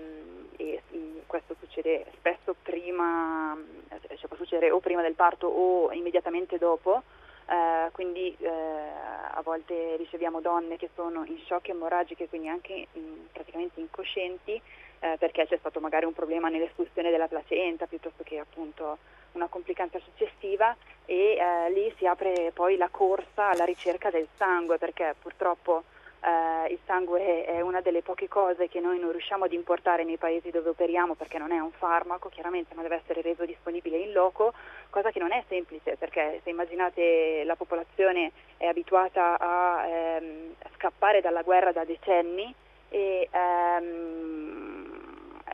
e 0.58 0.82
questo 1.26 1.56
succede 1.60 2.06
spesso 2.14 2.56
prima, 2.62 3.58
cioè 3.90 4.28
può 4.28 4.38
succedere 4.38 4.70
o 4.70 4.80
prima 4.80 5.02
del 5.02 5.16
parto 5.16 5.48
o 5.48 5.92
immediatamente 5.92 6.60
dopo. 6.60 7.02
Eh, 7.50 7.90
quindi 7.92 8.34
eh, 8.40 8.48
a 8.48 9.42
volte 9.44 9.96
riceviamo 9.98 10.40
donne 10.40 10.78
che 10.78 10.92
sono 10.94 11.26
in 11.26 11.40
shock 11.48 11.70
emorragiche, 11.70 12.30
quindi 12.30 12.50
anche 12.50 12.88
in, 12.94 13.28
praticamente 13.32 13.80
incoscienti, 13.80 14.62
eh, 15.00 15.16
perché 15.18 15.48
c'è 15.48 15.58
stato 15.58 15.80
magari 15.80 16.06
un 16.06 16.14
problema 16.14 16.50
nell'espulsione 16.50 17.10
della 17.10 17.28
placenta 17.28 17.88
piuttosto 17.88 18.24
che 18.24 18.38
appunto 18.38 19.00
una 19.34 19.48
complicanza 19.48 20.00
successiva 20.00 20.76
e 21.06 21.36
eh, 21.36 21.72
lì 21.72 21.93
si 21.98 22.06
apre 22.06 22.52
poi 22.54 22.78
la 22.78 22.89
corsa 22.89 23.50
alla 23.50 23.65
ricerca 23.65 24.10
del 24.10 24.28
sangue 24.38 24.78
perché 24.78 25.15
purtroppo 25.22 25.84
eh, 26.24 26.72
il 26.72 26.80
sangue 26.86 27.43
è 27.43 27.60
una 27.60 27.82
delle 27.82 28.02
poche 28.02 28.28
cose 28.30 28.69
che 28.69 28.80
noi 28.80 28.98
non 29.00 29.12
riusciamo 29.12 29.43
ad 29.43 29.52
importare 29.52 30.06
nei 30.06 30.17
paesi 30.17 30.52
dove 30.52 30.69
operiamo 30.69 31.15
perché 31.15 31.38
non 31.38 31.52
è 31.52 31.60
un 31.60 31.72
farmaco 31.72 32.30
chiaramente 32.30 32.74
ma 32.76 32.82
deve 32.82 33.02
essere 33.04 33.22
reso 33.22 33.46
disponibile 33.46 33.98
in 33.98 34.13
loco, 34.13 34.54
cosa 34.89 35.12
che 35.12 35.19
non 35.19 35.34
è 35.34 35.43
semplice 35.50 35.98
perché 35.98 36.39
se 36.43 36.50
immaginate 36.50 37.43
la 37.43 37.56
popolazione 37.56 38.32
è 38.58 38.65
abituata 38.65 39.38
a 39.38 39.86
ehm, 39.86 40.54
scappare 40.76 41.19
dalla 41.19 41.41
guerra 41.41 41.74
da 41.74 41.84
decenni 41.84 42.54
e 42.89 43.28
ehm, 43.30 44.83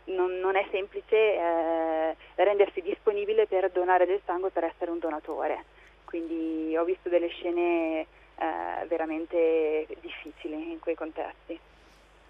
non, 0.10 0.40
non, 0.40 0.56
è 0.56 0.66
semplice 0.72 1.16
eh, 1.16 2.16
rendersi 2.36 2.82
disponibile 2.82 3.48
per 3.48 3.72
donare 3.72 4.06
del 4.06 4.22
sangue 4.26 4.50
per 4.50 4.64
essere 4.64 4.92
un 4.92 5.00
donatore. 5.00 5.66
Quindi 6.06 6.76
ho 6.76 6.84
visto 6.84 7.10
delle 7.10 7.28
scene 7.30 8.02
eh, 8.02 8.86
veramente 8.88 9.88
difficili 10.02 10.72
in 10.72 10.80
quei 10.80 10.96
contesti. 10.96 11.60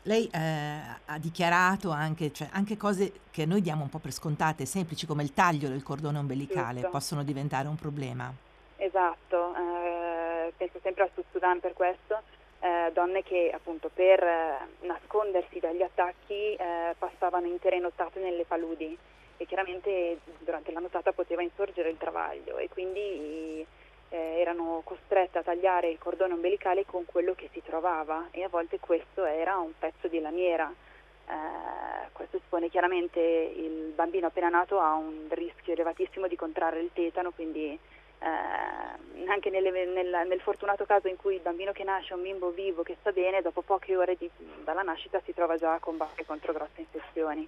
Lei 0.03 0.29
eh, 0.31 0.79
ha 1.05 1.17
dichiarato 1.19 1.91
anche, 1.91 2.31
cioè, 2.31 2.49
anche, 2.51 2.77
cose 2.77 3.11
che 3.31 3.45
noi 3.45 3.61
diamo 3.61 3.83
un 3.83 3.89
po' 3.89 3.99
per 3.99 4.11
scontate, 4.11 4.65
semplici 4.65 5.05
come 5.05 5.23
il 5.23 5.33
taglio 5.33 5.67
del 5.67 5.83
cordone 5.83 6.17
ombelicale, 6.17 6.75
Giusto. 6.75 6.89
possono 6.89 7.23
diventare 7.23 7.67
un 7.67 7.75
problema. 7.75 8.31
Esatto, 8.77 9.53
eh, 9.55 10.53
penso 10.55 10.79
sempre 10.81 11.03
al 11.03 11.11
Sud 11.13 11.25
Sudan 11.31 11.59
per 11.59 11.73
questo 11.73 12.21
eh, 12.59 12.91
donne 12.91 13.23
che 13.23 13.51
appunto 13.53 13.89
per 13.93 14.21
eh, 14.21 14.57
nascondersi 14.81 15.59
dagli 15.59 15.81
attacchi 15.81 16.55
eh, 16.55 16.95
passavano 16.97 17.47
intere 17.47 17.79
nottate 17.79 18.19
nelle 18.19 18.45
paludi 18.45 18.97
e 19.37 19.45
chiaramente 19.45 20.19
durante 20.39 20.71
la 20.71 20.81
nottata 20.81 21.13
poteva 21.13 21.41
insorgere 21.41 21.89
il 21.89 21.97
travaglio 21.97 22.57
e 22.57 22.67
quindi 22.67 23.65
eh, 24.09 24.17
erano 24.39 24.81
costrette 24.83 25.37
a 25.37 25.43
tagliare 25.43 25.89
il 25.89 25.97
cordone 25.97 26.33
ombelicale 26.33 26.85
con 26.85 27.05
quello 27.05 27.33
che 27.33 27.49
si 27.53 27.61
trovava 27.63 28.27
e 28.31 28.43
a 28.43 28.49
volte 28.49 28.79
questo 28.79 29.23
era 29.23 29.57
un 29.57 29.71
pezzo 29.77 30.07
di 30.07 30.19
lamiera. 30.19 30.69
Eh, 30.69 32.09
questo 32.11 32.37
espone 32.37 32.69
chiaramente 32.69 33.19
il 33.19 33.93
bambino 33.95 34.27
appena 34.27 34.49
nato 34.49 34.79
a 34.79 34.95
un 34.95 35.27
rischio 35.29 35.73
elevatissimo 35.73 36.27
di 36.27 36.35
contrarre 36.35 36.81
il 36.81 36.89
tetano, 36.91 37.31
quindi 37.31 37.79
eh, 38.19 39.25
anche 39.27 39.49
nelle, 39.49 39.71
nel, 39.71 40.27
nel, 40.27 40.41
fortunato 40.41 40.85
caso 40.85 41.07
in 41.07 41.15
cui 41.15 41.35
il 41.35 41.41
bambino 41.41 41.71
che 41.71 41.83
nasce 41.83 42.13
è 42.13 42.15
un 42.15 42.23
bimbo 42.23 42.49
vivo 42.51 42.83
che 42.83 42.97
sta 42.99 43.11
bene, 43.11 43.41
dopo 43.41 43.61
poche 43.61 43.95
ore 43.95 44.15
di, 44.17 44.29
dalla 44.63 44.81
nascita 44.81 45.21
si 45.23 45.33
trova 45.33 45.57
già 45.57 45.73
a 45.73 45.79
combattere 45.79 46.25
contro 46.25 46.53
grosse 46.53 46.81
infezioni. 46.81 47.47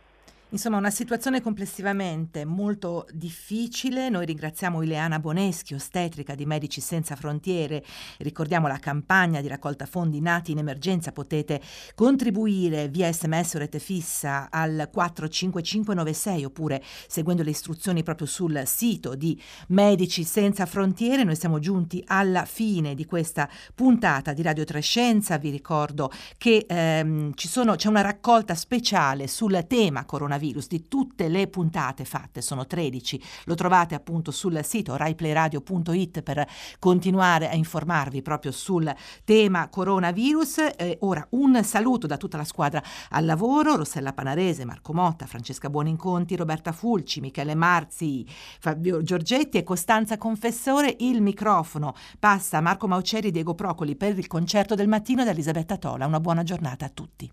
Insomma, 0.54 0.76
una 0.76 0.90
situazione 0.90 1.42
complessivamente 1.42 2.44
molto 2.44 3.08
difficile. 3.14 4.10
Noi 4.10 4.26
ringraziamo 4.26 4.82
Ileana 4.82 5.18
Boneschi, 5.18 5.74
ostetrica 5.74 6.36
di 6.36 6.46
Medici 6.46 6.82
Senza 6.82 7.16
Frontiere. 7.16 7.82
Ricordiamo 8.18 8.68
la 8.68 8.78
campagna 8.78 9.40
di 9.40 9.48
raccolta 9.48 9.86
fondi 9.86 10.20
nati 10.20 10.52
in 10.52 10.58
emergenza. 10.58 11.14
Potete 11.14 11.62
contribuire 11.96 12.90
via 12.90 13.10
sms 13.10 13.54
o 13.54 13.58
rete 13.60 13.80
fissa 13.80 14.50
al 14.52 14.90
45596 14.92 16.44
oppure 16.44 16.84
seguendo 17.08 17.44
le 17.44 17.52
istruzioni 17.52 18.04
proprio 18.04 18.28
sul 18.28 18.64
sito 18.66 19.16
di 19.16 19.42
Medici 19.68 20.26
Senza 20.26 20.66
Frontiere. 20.66 21.24
Noi 21.24 21.38
siamo 21.38 21.60
giunti 21.60 22.04
alla 22.08 22.44
fine 22.44 22.94
di 22.94 23.06
questa 23.06 23.50
puntata 23.74 24.34
di 24.34 24.42
Radio 24.42 24.66
Trescenza. 24.66 25.38
Vi 25.38 25.50
ricordo 25.50 26.12
che 26.38 26.66
ehm, 26.68 27.32
sono, 27.36 27.76
c'è 27.76 27.88
una 27.88 28.02
raccolta 28.02 28.54
speciale 28.54 29.28
sul 29.28 29.64
tema 29.66 30.04
coronavirus 30.04 30.40
coronavirus 30.42 30.68
di 30.68 30.88
tutte 30.88 31.28
le 31.30 31.48
puntate 31.48 32.04
fatte, 32.04 32.42
sono 32.42 32.66
13, 32.66 33.22
lo 33.46 33.56
trovate 33.56 33.94
appunto 33.94 34.32
sul 34.32 34.60
sito 34.64 34.96
raiplayradio.it 34.96 36.22
per 36.24 36.48
continuare 36.80 37.50
a 37.50 37.54
informarvi 37.54 38.22
proprio 38.22 38.52
sul 38.52 38.94
tema 39.24 39.70
coronavirus. 39.70 40.58
Eh, 40.76 40.98
ora 41.02 41.26
un 41.32 41.64
saluto 41.64 42.08
da 42.08 42.18
tutta 42.18 42.38
la 42.38 42.44
squadra 42.44 42.82
al 43.10 43.26
lavoro, 43.26 43.76
Rossella 43.76 44.14
Panarese, 44.14 44.66
Marco 44.66 44.94
Motta, 44.94 45.28
Francesca 45.28 45.70
Buoninconti, 45.70 46.36
Roberta 46.36 46.72
Fulci, 46.72 47.22
Michele 47.22 47.54
Marzi, 47.56 48.26
Fabio 48.60 49.04
Giorgetti 49.04 49.58
e 49.58 49.64
Costanza 49.64 50.18
Confessore. 50.18 50.96
Il 51.00 51.22
microfono 51.22 51.94
passa 52.18 52.58
a 52.58 52.62
Marco 52.62 52.88
Mauceri 52.88 53.32
Diego 53.32 53.54
Procoli 53.54 53.96
per 53.96 54.18
il 54.18 54.28
concerto 54.28 54.74
del 54.74 54.88
mattino 54.88 55.24
da 55.24 55.32
Elisabetta 55.32 55.78
Tola. 55.78 56.08
Una 56.08 56.20
buona 56.20 56.44
giornata 56.44 56.86
a 56.86 56.90
tutti. 56.90 57.32